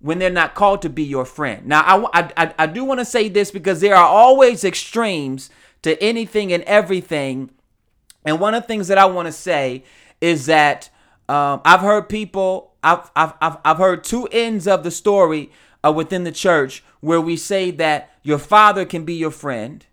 when 0.05 0.19
they're 0.19 0.29
not 0.29 0.55
called 0.55 0.83
to 0.83 0.91
be 0.91 1.03
your 1.03 1.25
friend. 1.25 1.65
Now, 1.65 2.11
I, 2.13 2.31
I, 2.37 2.55
I 2.59 2.67
do 2.67 2.85
want 2.85 3.01
to 3.01 3.07
say 3.07 3.31
this 3.31 3.51
because 3.51 3.81
there 3.81 3.97
are 3.97 4.07
always 4.07 4.63
extremes 4.63 5.49
to 5.81 5.99
anything 6.03 6.53
and 6.53 6.63
everything. 6.65 7.49
And 8.23 8.39
one 8.39 8.53
of 8.53 8.65
the 8.65 8.67
things 8.67 8.89
that 8.89 8.99
I 8.99 9.07
want 9.07 9.29
to 9.29 9.33
say 9.33 9.83
is 10.21 10.45
that 10.45 10.91
um, 11.27 11.63
I've 11.65 11.81
heard 11.81 12.11
people, 12.11 12.75
I've, 12.83 13.11
I've, 13.17 13.33
I've, 13.41 13.57
I've 13.65 13.79
heard 13.79 14.05
two 14.05 14.27
ends 14.27 14.69
of 14.69 14.85
the 14.85 14.91
story 14.91 15.51
uh, 15.83 15.91
within 15.91 16.25
the 16.25 16.33
church 16.33 16.85
where 17.01 17.21
we 17.21 17.39
say 17.39 17.71
that 17.71 18.11
your 18.23 18.39
father 18.39 18.85
can 18.85 19.07
be 19.07 19.15
your 19.15 19.31
friend 19.31 19.87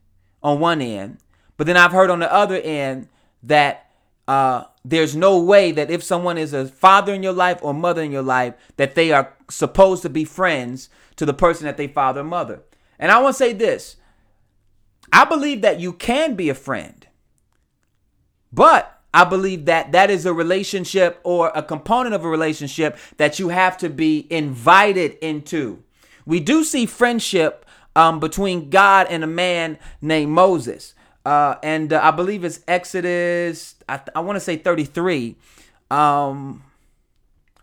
on 0.43 0.60
one 0.60 0.82
end, 0.82 1.19
but 1.56 1.67
then 1.67 1.78
I've 1.78 1.93
heard 1.93 2.10
on 2.10 2.19
the 2.19 2.34
other 2.34 2.58
end 2.58 3.08
that 3.43 3.89
uh, 4.28 4.65
there's 4.84 5.15
no 5.15 5.39
way 5.39 5.72
that 5.72 5.91
if 5.91 6.04
someone 6.04 6.38
is 6.38 6.54
a 6.54 6.65
father 6.65 7.13
in 7.13 7.22
your 7.24 7.34
life 7.34 7.60
or 7.62 7.74
mother 7.74 8.02
in 8.02 8.12
your 8.12 8.24
life, 8.24 8.56
that 8.78 8.96
they 8.96 9.12
are 9.12 9.34
supposed 9.50 10.02
to 10.02 10.10
be 10.10 10.26
friends 10.26 10.89
to 11.17 11.26
the 11.26 11.34
person 11.34 11.65
that 11.65 11.78
they 11.78 11.88
father 11.88 12.22
or 12.22 12.26
mother. 12.26 12.63
And 12.98 13.12
I 13.12 13.20
want 13.20 13.36
to 13.36 13.38
say 13.38 13.54
this 13.54 13.98
I 15.12 15.26
believe 15.26 15.62
that 15.62 15.80
you 15.80 15.94
can 15.94 16.36
be 16.36 16.50
a 16.50 16.56
friend, 16.56 17.06
but 18.52 19.00
I 19.13 19.26
believe 19.26 19.65
that 19.65 19.91
that 19.91 20.10
is 20.10 20.26
a 20.26 20.34
relationship 20.34 21.20
or 21.24 21.52
a 21.54 21.62
component 21.62 22.15
of 22.15 22.24
a 22.24 22.30
relationship 22.30 22.98
that 23.17 23.39
you 23.39 23.50
have 23.50 23.78
to 23.80 23.89
be 23.89 24.26
invited 24.30 25.17
into. 25.22 25.84
We 26.26 26.39
do 26.39 26.63
see 26.63 26.86
friendship 26.86 27.65
um, 27.96 28.20
between 28.20 28.70
God 28.70 29.08
and 29.10 29.24
a 29.24 29.28
man 29.28 29.78
named 30.02 30.32
Moses. 30.32 30.94
Uh, 31.26 31.56
and 31.64 31.94
uh, 31.94 32.00
I 32.02 32.12
believe 32.12 32.44
it's 32.44 32.62
Exodus, 32.68 33.76
I, 33.88 34.02
I 34.16 34.22
want 34.22 34.38
to 34.38 34.40
say 34.40 34.58
33. 34.58 35.36
Um, 35.90 36.64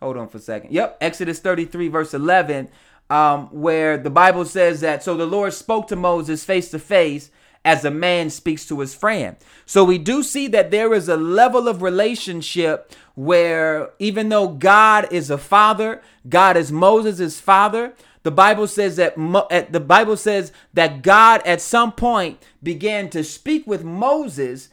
hold 0.01 0.17
on 0.17 0.29
for 0.29 0.39
a 0.39 0.41
second. 0.41 0.73
Yep, 0.73 0.99
Exodus 1.01 1.41
33, 1.41 1.89
verse 1.89 2.15
11, 2.15 2.69
um, 3.11 3.47
where 3.47 3.97
the 3.99 4.11
Bible 4.11 4.45
says 4.45 4.81
that 4.83 5.03
so 5.03 5.17
the 5.17 5.27
Lord 5.27 5.53
spoke 5.55 5.89
to 5.89 5.97
Moses 5.97 6.45
face 6.45 6.71
to 6.71 6.79
face 6.79 7.31
as 7.65 7.85
a 7.85 7.91
man 7.91 8.31
speaks 8.31 8.67
to 8.67 8.81
his 8.81 8.95
friend. 8.95 9.37
So 9.67 9.85
we 9.85 9.99
do 9.99 10.23
see 10.23 10.47
that 10.49 10.71
there 10.71 10.95
is 10.95 11.09
a 11.09 11.17
level 11.17 11.69
of 11.69 11.83
relationship 11.83 12.93
where 13.15 13.91
even 13.99 14.29
though 14.29 14.49
God 14.49 15.13
is 15.13 15.29
a 15.29 15.39
father, 15.39 16.01
God 16.29 16.57
is 16.57 16.71
Moses' 16.71 17.41
father, 17.41 17.95
the 18.23 18.31
Bible 18.31 18.67
says 18.67 18.97
that 18.97 19.15
at 19.51 19.73
the 19.73 19.81
Bible 19.81 20.17
says 20.17 20.53
that 20.75 21.03
God 21.03 21.43
at 21.47 21.61
some 21.61 21.93
point 21.93 22.43
began 22.63 23.11
to 23.11 23.25
speak 23.25 23.67
with 23.67 23.85
Moses 23.85 24.69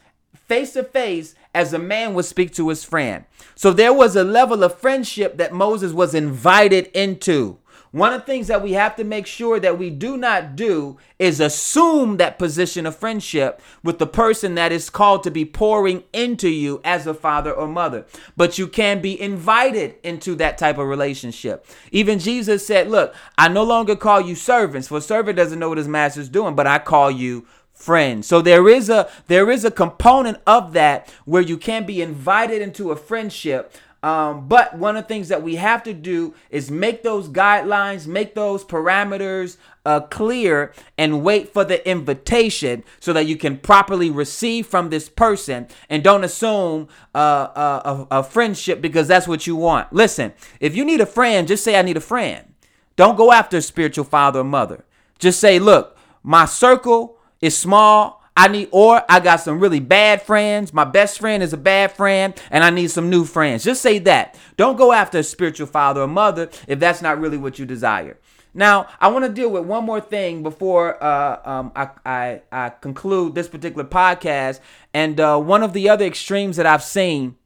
face 0.46 0.72
to 0.74 0.84
face 0.84 1.34
as 1.54 1.72
a 1.72 1.78
man 1.78 2.14
would 2.14 2.24
speak 2.24 2.54
to 2.54 2.68
his 2.68 2.84
friend. 2.84 3.24
So 3.54 3.72
there 3.72 3.92
was 3.92 4.14
a 4.14 4.24
level 4.24 4.62
of 4.62 4.78
friendship 4.78 5.38
that 5.38 5.52
Moses 5.52 5.92
was 5.92 6.14
invited 6.14 6.86
into. 6.88 7.58
One 7.92 8.12
of 8.12 8.20
the 8.20 8.26
things 8.26 8.48
that 8.48 8.62
we 8.62 8.72
have 8.72 8.96
to 8.96 9.04
make 9.04 9.26
sure 9.26 9.58
that 9.60 9.78
we 9.78 9.90
do 9.90 10.16
not 10.16 10.56
do 10.56 10.98
is 11.18 11.40
assume 11.40 12.16
that 12.18 12.38
position 12.38 12.86
of 12.86 12.96
friendship 12.96 13.60
with 13.82 13.98
the 13.98 14.06
person 14.06 14.54
that 14.56 14.72
is 14.72 14.90
called 14.90 15.22
to 15.24 15.30
be 15.30 15.44
pouring 15.44 16.04
into 16.12 16.48
you 16.48 16.80
as 16.84 17.06
a 17.06 17.14
father 17.14 17.52
or 17.52 17.66
mother. 17.66 18.06
But 18.36 18.58
you 18.58 18.66
can 18.66 19.00
be 19.00 19.20
invited 19.20 19.96
into 20.02 20.34
that 20.36 20.58
type 20.58 20.78
of 20.78 20.86
relationship. 20.86 21.66
Even 21.90 22.18
Jesus 22.18 22.66
said, 22.66 22.88
Look, 22.88 23.14
I 23.38 23.48
no 23.48 23.64
longer 23.64 23.96
call 23.96 24.20
you 24.20 24.34
servants, 24.34 24.88
for 24.88 24.98
a 24.98 25.02
servant 25.02 25.36
doesn't 25.36 25.58
know 25.58 25.68
what 25.68 25.78
his 25.78 25.88
master's 25.88 26.28
doing, 26.28 26.54
but 26.54 26.66
I 26.66 26.78
call 26.78 27.10
you 27.10 27.46
friends. 27.76 28.26
So 28.26 28.40
there 28.40 28.68
is 28.68 28.88
a 28.88 29.08
there 29.28 29.50
is 29.50 29.64
a 29.64 29.70
component 29.70 30.38
of 30.46 30.72
that 30.72 31.12
where 31.24 31.42
you 31.42 31.58
can 31.58 31.84
be 31.84 32.00
invited 32.02 32.62
into 32.62 32.90
a 32.90 32.96
friendship 32.96 33.72
um, 34.06 34.46
but 34.46 34.78
one 34.78 34.96
of 34.96 35.02
the 35.02 35.08
things 35.08 35.26
that 35.30 35.42
we 35.42 35.56
have 35.56 35.82
to 35.82 35.92
do 35.92 36.32
is 36.48 36.70
make 36.70 37.02
those 37.02 37.28
guidelines, 37.28 38.06
make 38.06 38.36
those 38.36 38.64
parameters 38.64 39.56
uh, 39.84 39.98
clear, 39.98 40.72
and 40.96 41.24
wait 41.24 41.52
for 41.52 41.64
the 41.64 41.84
invitation 41.90 42.84
so 43.00 43.12
that 43.12 43.26
you 43.26 43.36
can 43.36 43.58
properly 43.58 44.08
receive 44.08 44.68
from 44.68 44.90
this 44.90 45.08
person 45.08 45.66
and 45.90 46.04
don't 46.04 46.22
assume 46.22 46.86
uh, 47.16 47.18
uh, 47.18 48.06
a, 48.12 48.18
a 48.18 48.22
friendship 48.22 48.80
because 48.80 49.08
that's 49.08 49.26
what 49.26 49.44
you 49.44 49.56
want. 49.56 49.92
Listen, 49.92 50.32
if 50.60 50.76
you 50.76 50.84
need 50.84 51.00
a 51.00 51.06
friend, 51.06 51.48
just 51.48 51.64
say, 51.64 51.76
I 51.76 51.82
need 51.82 51.96
a 51.96 52.00
friend. 52.00 52.54
Don't 52.94 53.16
go 53.16 53.32
after 53.32 53.56
a 53.56 53.62
spiritual 53.62 54.04
father 54.04 54.38
or 54.38 54.44
mother. 54.44 54.84
Just 55.18 55.40
say, 55.40 55.58
look, 55.58 55.98
my 56.22 56.44
circle 56.44 57.18
is 57.40 57.56
small. 57.58 58.15
I 58.36 58.48
need, 58.48 58.68
or 58.70 59.02
I 59.08 59.20
got 59.20 59.40
some 59.40 59.60
really 59.60 59.80
bad 59.80 60.22
friends. 60.22 60.72
My 60.72 60.84
best 60.84 61.18
friend 61.18 61.42
is 61.42 61.52
a 61.52 61.58
bad 61.58 61.92
friend, 61.92 62.34
and 62.50 62.62
I 62.62 62.70
need 62.70 62.90
some 62.90 63.08
new 63.08 63.24
friends. 63.24 63.64
Just 63.64 63.80
say 63.80 63.98
that. 64.00 64.38
Don't 64.56 64.76
go 64.76 64.92
after 64.92 65.18
a 65.18 65.22
spiritual 65.22 65.66
father 65.66 66.02
or 66.02 66.08
mother 66.08 66.50
if 66.68 66.78
that's 66.78 67.00
not 67.00 67.18
really 67.18 67.38
what 67.38 67.58
you 67.58 67.64
desire. 67.64 68.18
Now, 68.52 68.88
I 69.00 69.08
want 69.08 69.26
to 69.26 69.30
deal 69.30 69.50
with 69.50 69.64
one 69.64 69.84
more 69.84 70.00
thing 70.00 70.42
before 70.42 71.02
uh, 71.02 71.40
um, 71.44 71.72
I, 71.76 71.90
I, 72.06 72.42
I, 72.50 72.68
conclude 72.70 73.34
this 73.34 73.48
particular 73.48 73.84
podcast. 73.84 74.60
And 74.94 75.20
uh, 75.20 75.38
one 75.38 75.62
of 75.62 75.74
the 75.74 75.90
other 75.90 76.06
extremes 76.06 76.56
that 76.56 76.64
I've 76.64 76.82
seen 76.82 77.36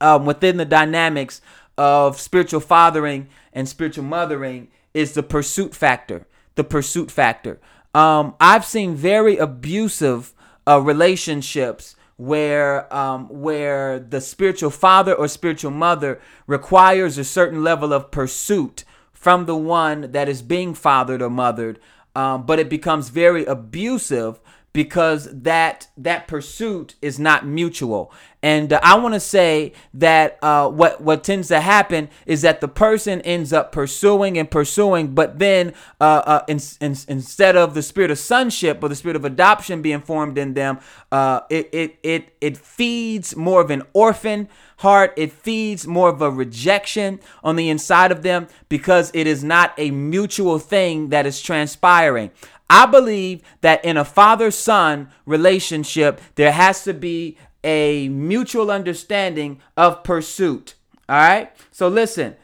um, 0.00 0.26
within 0.26 0.56
the 0.56 0.64
dynamics 0.64 1.40
of 1.78 2.20
spiritual 2.20 2.58
fathering 2.58 3.28
and 3.52 3.68
spiritual 3.68 4.02
mothering 4.02 4.66
is 4.92 5.14
the 5.14 5.22
pursuit 5.22 5.76
factor. 5.76 6.26
The 6.56 6.64
pursuit 6.64 7.12
factor. 7.12 7.60
Um, 7.94 8.34
I've 8.40 8.64
seen 8.64 8.94
very 8.94 9.36
abusive 9.36 10.32
uh, 10.66 10.80
relationships 10.80 11.96
where 12.16 12.92
um, 12.94 13.28
where 13.28 13.98
the 13.98 14.20
spiritual 14.20 14.70
father 14.70 15.12
or 15.14 15.28
spiritual 15.28 15.72
mother 15.72 16.20
requires 16.46 17.18
a 17.18 17.24
certain 17.24 17.64
level 17.64 17.92
of 17.92 18.10
pursuit 18.10 18.84
from 19.12 19.46
the 19.46 19.56
one 19.56 20.12
that 20.12 20.28
is 20.28 20.42
being 20.42 20.74
fathered 20.74 21.22
or 21.22 21.30
mothered, 21.30 21.78
um, 22.14 22.44
but 22.44 22.58
it 22.58 22.68
becomes 22.68 23.08
very 23.08 23.44
abusive 23.44 24.40
because 24.72 25.28
that 25.30 25.88
that 25.96 26.26
pursuit 26.26 26.94
is 27.02 27.18
not 27.18 27.46
mutual. 27.46 28.12
And 28.44 28.72
uh, 28.72 28.80
i 28.82 28.98
want 28.98 29.14
to 29.14 29.20
say 29.20 29.72
that 29.94 30.36
uh, 30.42 30.68
what 30.68 31.00
what 31.00 31.22
tends 31.22 31.48
to 31.48 31.60
happen 31.60 32.08
is 32.26 32.42
that 32.42 32.60
the 32.60 32.66
person 32.66 33.20
ends 33.20 33.52
up 33.52 33.70
pursuing 33.70 34.36
and 34.36 34.50
pursuing 34.50 35.14
but 35.14 35.38
then 35.38 35.74
uh, 36.00 36.22
uh 36.26 36.44
in, 36.48 36.58
in, 36.80 36.96
instead 37.06 37.56
of 37.56 37.74
the 37.74 37.82
spirit 37.82 38.10
of 38.10 38.18
sonship 38.18 38.82
or 38.82 38.88
the 38.88 38.96
spirit 38.96 39.14
of 39.14 39.24
adoption 39.24 39.80
being 39.80 40.00
formed 40.00 40.38
in 40.38 40.54
them 40.54 40.80
uh, 41.12 41.42
it, 41.50 41.68
it 41.72 41.98
it 42.02 42.36
it 42.40 42.56
feeds 42.56 43.36
more 43.36 43.60
of 43.60 43.70
an 43.70 43.82
orphan 43.92 44.48
heart. 44.82 45.14
It 45.16 45.32
feeds 45.32 45.86
more 45.86 46.08
of 46.08 46.20
a 46.20 46.30
rejection 46.30 47.20
on 47.42 47.56
the 47.56 47.70
inside 47.70 48.12
of 48.12 48.22
them 48.22 48.48
because 48.68 49.10
it 49.14 49.26
is 49.26 49.42
not 49.42 49.72
a 49.78 49.90
mutual 49.92 50.58
thing 50.58 51.08
that 51.10 51.24
is 51.24 51.40
transpiring 51.40 52.30
I 52.72 52.86
believe 52.86 53.42
that 53.60 53.84
in 53.84 53.98
a 53.98 54.04
father 54.04 54.50
son 54.50 55.10
relationship, 55.26 56.22
there 56.36 56.52
has 56.52 56.84
to 56.84 56.94
be 56.94 57.36
a 57.62 58.08
mutual 58.08 58.70
understanding 58.70 59.60
of 59.76 60.02
pursuit. 60.02 60.74
All 61.06 61.16
right. 61.16 61.54
So 61.70 61.88
listen, 61.88 62.34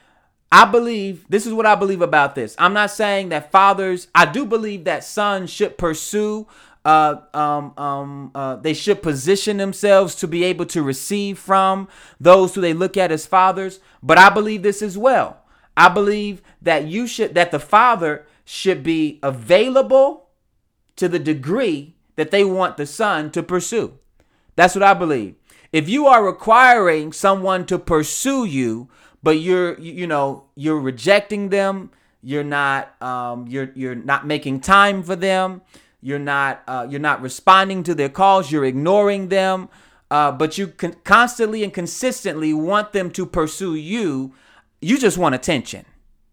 I 0.53 0.67
believe 0.67 1.25
this 1.31 1.47
is 1.47 1.55
what 1.55 1.64
I 1.64 1.75
believe 1.77 2.03
about 2.03 2.35
this. 2.35 2.55
I'm 2.59 2.75
not 2.75 2.91
saying 2.91 3.31
that 3.31 3.51
fathers, 3.51 4.09
I 4.14 4.27
do 4.27 4.45
believe 4.45 4.85
that 4.85 5.03
sons 5.03 5.49
should 5.49 5.79
pursue. 5.79 6.47
Uh, 6.85 7.23
um, 7.33 7.73
um, 7.79 8.31
uh, 8.35 8.57
they 8.57 8.75
should 8.75 9.03
position 9.03 9.57
themselves 9.57 10.14
to 10.17 10.29
be 10.29 10.45
able 10.45 10.67
to 10.67 10.83
receive 10.83 11.38
from 11.38 11.88
those 12.21 12.55
who 12.55 12.61
they 12.61 12.75
look 12.75 12.99
at 12.99 13.11
as 13.11 13.25
fathers. 13.25 13.81
But 14.03 14.19
I 14.19 14.29
believe 14.29 14.62
this 14.62 14.83
as 14.83 14.99
well. 14.99 15.38
I 15.75 15.88
believe 15.88 16.43
that 16.61 16.87
you 16.87 17.07
should 17.07 17.35
that 17.35 17.51
the 17.51 17.61
father 17.61 18.27
should 18.50 18.82
be 18.82 19.18
available 19.22 20.30
to 20.96 21.06
the 21.06 21.18
degree 21.18 21.94
that 22.16 22.30
they 22.30 22.42
want 22.42 22.78
the 22.78 22.87
son 22.87 23.30
to 23.30 23.42
pursue. 23.42 23.98
That's 24.56 24.74
what 24.74 24.82
I 24.82 24.94
believe. 24.94 25.34
If 25.70 25.87
you 25.87 26.06
are 26.06 26.24
requiring 26.24 27.12
someone 27.12 27.66
to 27.66 27.78
pursue 27.78 28.46
you, 28.46 28.88
but 29.22 29.38
you're 29.38 29.78
you 29.78 30.06
know 30.06 30.44
you're 30.54 30.80
rejecting 30.80 31.50
them, 31.50 31.90
you're 32.22 32.42
not 32.42 33.00
um, 33.02 33.46
you're 33.48 33.70
you're 33.74 33.94
not 33.94 34.26
making 34.26 34.61
time 34.61 35.02
for 35.02 35.14
them, 35.14 35.61
you're 36.00 36.18
not 36.18 36.62
uh, 36.66 36.87
you're 36.88 37.00
not 37.00 37.20
responding 37.20 37.82
to 37.82 37.94
their 37.94 38.08
calls, 38.08 38.50
you're 38.50 38.64
ignoring 38.64 39.28
them, 39.28 39.68
uh, 40.11 40.32
but 40.32 40.56
you 40.56 40.68
can 40.68 40.94
constantly 41.04 41.62
and 41.62 41.74
consistently 41.74 42.54
want 42.54 42.94
them 42.94 43.11
to 43.11 43.26
pursue 43.26 43.74
you. 43.74 44.32
You 44.80 44.98
just 44.98 45.18
want 45.18 45.34
attention. 45.34 45.84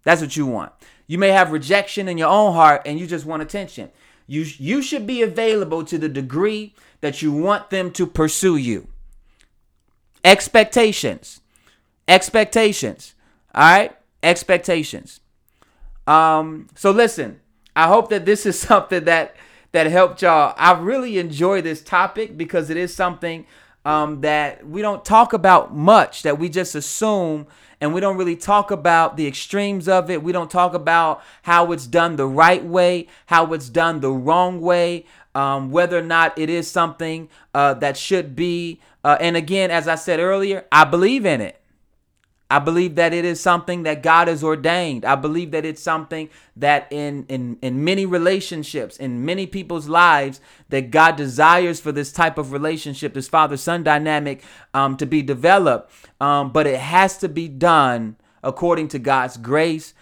That's 0.06 0.21
what 0.21 0.38
you 0.38 0.45
want. 0.45 0.71
You 1.08 1.18
may 1.18 1.30
have 1.30 1.52
rejection 1.52 2.08
in 2.08 2.18
your 2.18 2.30
own 2.30 2.54
heart 2.54 2.82
and 2.86 3.00
you 3.00 3.08
just 3.08 3.26
want 3.26 3.41
attention. 3.41 3.91
You, 4.28 4.46
you 4.58 4.82
should 4.82 5.06
be 5.06 5.22
available 5.22 5.84
to 5.86 5.98
the 5.98 6.10
degree 6.10 6.74
that 7.02 7.22
you 7.22 7.32
want 7.32 7.70
them 7.70 7.91
to 7.91 8.08
pursue 8.08 8.58
you. 8.58 8.88
Expectations. 10.24 11.41
Expectations. 12.08 13.13
All 13.54 13.62
right? 13.62 13.98
Expectations. 14.24 15.20
Um, 16.08 16.68
so 16.76 16.91
listen, 16.91 17.39
I 17.76 17.88
hope 17.88 18.10
that 18.10 18.26
this 18.26 18.46
is 18.46 18.60
something 18.68 19.06
that 19.06 19.36
that 19.72 19.88
helped 19.88 20.22
y'all. 20.22 20.54
I 20.58 20.72
really 20.72 21.18
enjoy 21.18 21.62
this 21.62 21.84
topic 21.84 22.38
because 22.38 22.70
it 22.70 22.78
is 22.78 22.96
something 22.96 23.46
um, 23.86 24.21
that 24.21 24.67
we 24.67 24.82
don't 24.82 25.06
talk 25.06 25.34
about 25.34 25.76
much, 25.76 26.24
that 26.24 26.39
we 26.39 26.50
just 26.50 26.76
assume 26.76 27.48
and 27.80 27.93
we 27.93 28.02
don't 28.02 28.17
really 28.17 28.36
talk 28.36 28.71
about 28.71 29.17
the 29.17 29.28
extremes 29.28 29.88
of 29.88 30.10
it. 30.10 30.24
We 30.24 30.32
don't 30.32 30.50
talk 30.50 30.74
about 30.74 31.21
how 31.43 31.71
it's 31.71 31.86
done 31.86 32.15
the 32.15 32.28
right 32.28 32.63
way, 32.63 33.08
how 33.28 33.54
it's 33.54 33.69
done 33.69 34.00
the 34.00 34.12
wrong 34.12 34.62
way, 34.62 35.06
um, 35.36 35.71
whether 35.71 35.98
or 35.98 36.04
not 36.04 36.38
it 36.38 36.50
is 36.50 36.69
something 36.69 37.30
uh, 37.54 37.76
that 37.76 37.98
should 37.98 38.36
be. 38.36 38.80
Uh, 39.04 39.17
and 39.19 39.38
again, 39.38 39.71
as 39.71 39.88
I 39.88 39.95
said 39.95 40.19
earlier, 40.19 40.65
I 40.71 40.86
believe 40.86 41.26
in 41.26 41.41
it. 41.41 41.62
I 42.48 42.60
believe 42.60 42.94
that 42.96 43.12
it 43.12 43.26
is 43.26 43.40
something 43.40 43.84
that 43.84 44.04
God 44.04 44.28
has 44.28 44.44
ordained. 44.44 45.04
I 45.04 45.16
believe 45.16 45.50
that 45.52 45.66
it's 45.66 45.82
something 45.82 46.30
that 46.56 46.88
in 46.92 47.26
in 47.28 47.58
in 47.62 47.84
many 47.84 48.06
relationships, 48.06 48.98
in 48.98 49.26
many 49.26 49.48
people's 49.48 49.88
lives, 49.88 50.40
that 50.70 50.92
God 50.92 51.16
desires 51.16 51.80
for 51.80 51.92
this 51.92 52.12
type 52.12 52.38
of 52.38 52.52
relationship, 52.52 53.16
this 53.16 53.28
father-son 53.28 53.82
dynamic, 53.84 54.44
um, 54.76 54.96
to 54.98 55.08
be 55.08 55.24
developed. 55.24 55.92
Um, 56.22 56.52
but 56.52 56.68
it 56.68 56.80
has 56.80 57.18
to 57.18 57.30
be 57.30 57.48
done 57.48 58.16
according 58.44 58.90
to 58.90 59.00
God's 59.00 59.38
grace. 59.38 59.96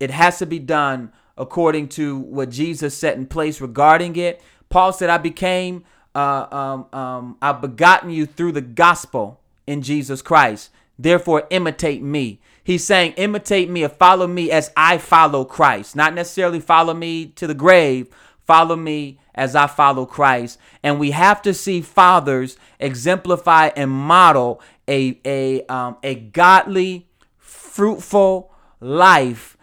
It 0.00 0.10
has 0.10 0.38
to 0.38 0.46
be 0.46 0.58
done 0.58 1.12
according 1.36 1.88
to 1.88 2.18
what 2.18 2.48
Jesus 2.48 2.96
set 2.96 3.16
in 3.16 3.26
place 3.26 3.60
regarding 3.60 4.16
it. 4.16 4.40
Paul 4.70 4.94
said, 4.94 5.10
"I 5.10 5.18
became, 5.18 5.84
uh, 6.14 6.46
um, 6.50 6.98
um, 6.98 7.36
I've 7.42 7.60
begotten 7.60 8.08
you 8.08 8.24
through 8.24 8.52
the 8.52 8.62
gospel 8.62 9.40
in 9.66 9.82
Jesus 9.82 10.22
Christ." 10.22 10.70
Therefore, 10.98 11.46
imitate 11.50 12.02
me. 12.02 12.40
He's 12.64 12.84
saying, 12.84 13.12
imitate 13.12 13.68
me 13.68 13.84
or 13.84 13.88
follow 13.88 14.26
me 14.26 14.50
as 14.50 14.70
I 14.76 14.98
follow 14.98 15.44
Christ. 15.44 15.96
Not 15.96 16.14
necessarily 16.14 16.60
follow 16.60 16.94
me 16.94 17.26
to 17.26 17.46
the 17.46 17.54
grave, 17.54 18.08
follow 18.46 18.76
me 18.76 19.18
as 19.34 19.56
I 19.56 19.66
follow 19.66 20.06
Christ. 20.06 20.58
And 20.82 21.00
we 21.00 21.10
have 21.10 21.42
to 21.42 21.54
see 21.54 21.80
fathers 21.80 22.56
exemplify 22.78 23.70
and 23.74 23.90
model 23.90 24.60
a, 24.86 25.18
a, 25.24 25.64
um, 25.66 25.96
a 26.02 26.14
godly, 26.14 27.08
fruitful 27.38 28.52
life 28.80 29.56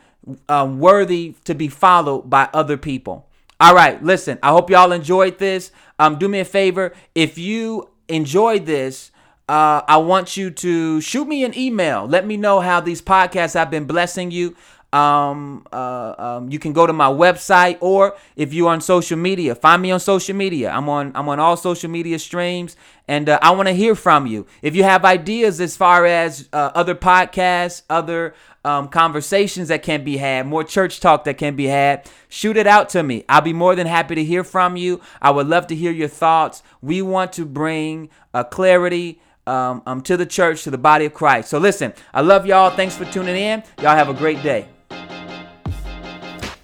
um, 0.47 0.79
worthy 0.79 1.35
to 1.45 1.55
be 1.55 1.67
followed 1.67 2.29
by 2.29 2.49
other 2.53 2.77
people. 2.77 3.27
All 3.59 3.75
right, 3.75 4.01
listen, 4.03 4.39
I 4.41 4.49
hope 4.51 4.69
y'all 4.69 4.91
enjoyed 4.91 5.37
this. 5.37 5.71
Um, 5.97 6.17
do 6.17 6.27
me 6.27 6.39
a 6.39 6.45
favor. 6.45 6.93
If 7.13 7.37
you 7.37 7.89
enjoyed 8.07 8.65
this, 8.65 9.11
uh, 9.49 9.81
I 9.87 9.97
want 9.97 10.37
you 10.37 10.51
to 10.51 11.01
shoot 11.01 11.27
me 11.27 11.43
an 11.43 11.57
email. 11.57 12.05
Let 12.05 12.27
me 12.27 12.37
know 12.37 12.59
how 12.59 12.81
these 12.81 13.01
podcasts 13.01 13.55
have 13.55 13.71
been 13.71 13.85
blessing 13.85 14.29
you. 14.29 14.55
Um, 14.93 15.65
uh, 15.73 16.13
um, 16.17 16.51
you 16.51 16.59
can 16.59 16.71
go 16.71 16.85
to 16.85 16.93
my 16.93 17.07
website, 17.07 17.79
or 17.81 18.15
if 18.35 18.53
you're 18.53 18.69
on 18.69 18.79
social 18.79 19.17
media, 19.17 19.55
find 19.55 19.81
me 19.81 19.89
on 19.89 19.99
social 19.99 20.35
media. 20.35 20.69
I'm 20.69 20.87
on 20.87 21.11
I'm 21.15 21.27
on 21.29 21.39
all 21.39 21.57
social 21.57 21.89
media 21.89 22.19
streams, 22.19 22.75
and 23.07 23.27
uh, 23.27 23.39
I 23.41 23.49
want 23.51 23.67
to 23.69 23.73
hear 23.73 23.95
from 23.95 24.27
you. 24.27 24.45
If 24.61 24.75
you 24.75 24.83
have 24.83 25.03
ideas 25.03 25.59
as 25.59 25.75
far 25.75 26.05
as 26.05 26.47
uh, 26.53 26.69
other 26.75 26.93
podcasts, 26.93 27.81
other 27.89 28.35
um, 28.63 28.87
conversations 28.87 29.69
that 29.69 29.81
can 29.81 30.03
be 30.03 30.17
had, 30.17 30.45
more 30.45 30.63
church 30.63 30.99
talk 30.99 31.23
that 31.23 31.39
can 31.39 31.55
be 31.55 31.65
had, 31.65 32.07
shoot 32.27 32.55
it 32.55 32.67
out 32.67 32.89
to 32.89 33.01
me. 33.01 33.25
I'll 33.27 33.41
be 33.41 33.53
more 33.53 33.73
than 33.75 33.87
happy 33.87 34.13
to 34.13 34.23
hear 34.23 34.43
from 34.43 34.75
you. 34.75 35.01
I 35.23 35.31
would 35.31 35.47
love 35.47 35.65
to 35.67 35.75
hear 35.75 35.91
your 35.91 36.07
thoughts. 36.07 36.61
We 36.83 37.01
want 37.01 37.33
to 37.33 37.45
bring 37.45 38.09
uh, 38.31 38.43
clarity 38.43 39.19
um, 39.47 39.81
um, 39.85 40.01
to 40.01 40.17
the 40.17 40.25
church, 40.25 40.63
to 40.63 40.71
the 40.71 40.77
body 40.77 41.05
of 41.05 41.13
Christ. 41.13 41.49
So 41.49 41.57
listen, 41.57 41.93
I 42.13 42.21
love 42.21 42.45
y'all. 42.45 42.69
Thanks 42.69 42.95
for 42.95 43.05
tuning 43.05 43.35
in. 43.35 43.63
Y'all 43.81 43.95
have 43.95 44.09
a 44.09 44.13
great 44.13 44.41
day. 44.43 44.67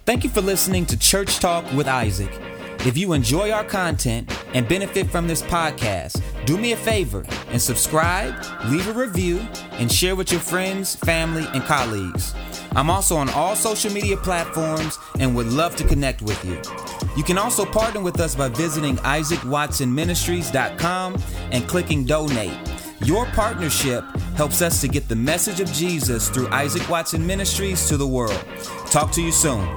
Thank 0.04 0.22
you 0.22 0.30
for 0.30 0.40
listening 0.40 0.86
to 0.86 0.96
Church 0.96 1.38
Talk 1.40 1.70
with 1.72 1.88
Isaac. 1.88 2.45
If 2.86 2.96
you 2.96 3.12
enjoy 3.14 3.50
our 3.50 3.64
content 3.64 4.32
and 4.54 4.68
benefit 4.68 5.10
from 5.10 5.26
this 5.26 5.42
podcast, 5.42 6.22
do 6.44 6.56
me 6.56 6.70
a 6.70 6.76
favor 6.76 7.24
and 7.48 7.60
subscribe, 7.60 8.32
leave 8.66 8.86
a 8.86 8.92
review, 8.92 9.44
and 9.72 9.90
share 9.90 10.14
with 10.14 10.30
your 10.30 10.40
friends, 10.40 10.94
family, 10.94 11.44
and 11.52 11.64
colleagues. 11.64 12.32
I'm 12.76 12.88
also 12.88 13.16
on 13.16 13.28
all 13.30 13.56
social 13.56 13.92
media 13.92 14.16
platforms 14.16 15.00
and 15.18 15.34
would 15.34 15.48
love 15.48 15.74
to 15.76 15.84
connect 15.84 16.22
with 16.22 16.44
you. 16.44 16.62
You 17.16 17.24
can 17.24 17.38
also 17.38 17.64
partner 17.64 18.00
with 18.00 18.20
us 18.20 18.36
by 18.36 18.50
visiting 18.50 18.98
isaacwatsonministries.com 18.98 21.22
and 21.50 21.66
clicking 21.66 22.04
donate. 22.04 22.56
Your 23.04 23.26
partnership 23.26 24.04
helps 24.36 24.62
us 24.62 24.80
to 24.82 24.86
get 24.86 25.08
the 25.08 25.16
message 25.16 25.58
of 25.58 25.72
Jesus 25.72 26.28
through 26.28 26.46
Isaac 26.50 26.88
Watson 26.88 27.26
Ministries 27.26 27.88
to 27.88 27.96
the 27.96 28.06
world. 28.06 28.44
Talk 28.92 29.10
to 29.10 29.22
you 29.22 29.32
soon. 29.32 29.76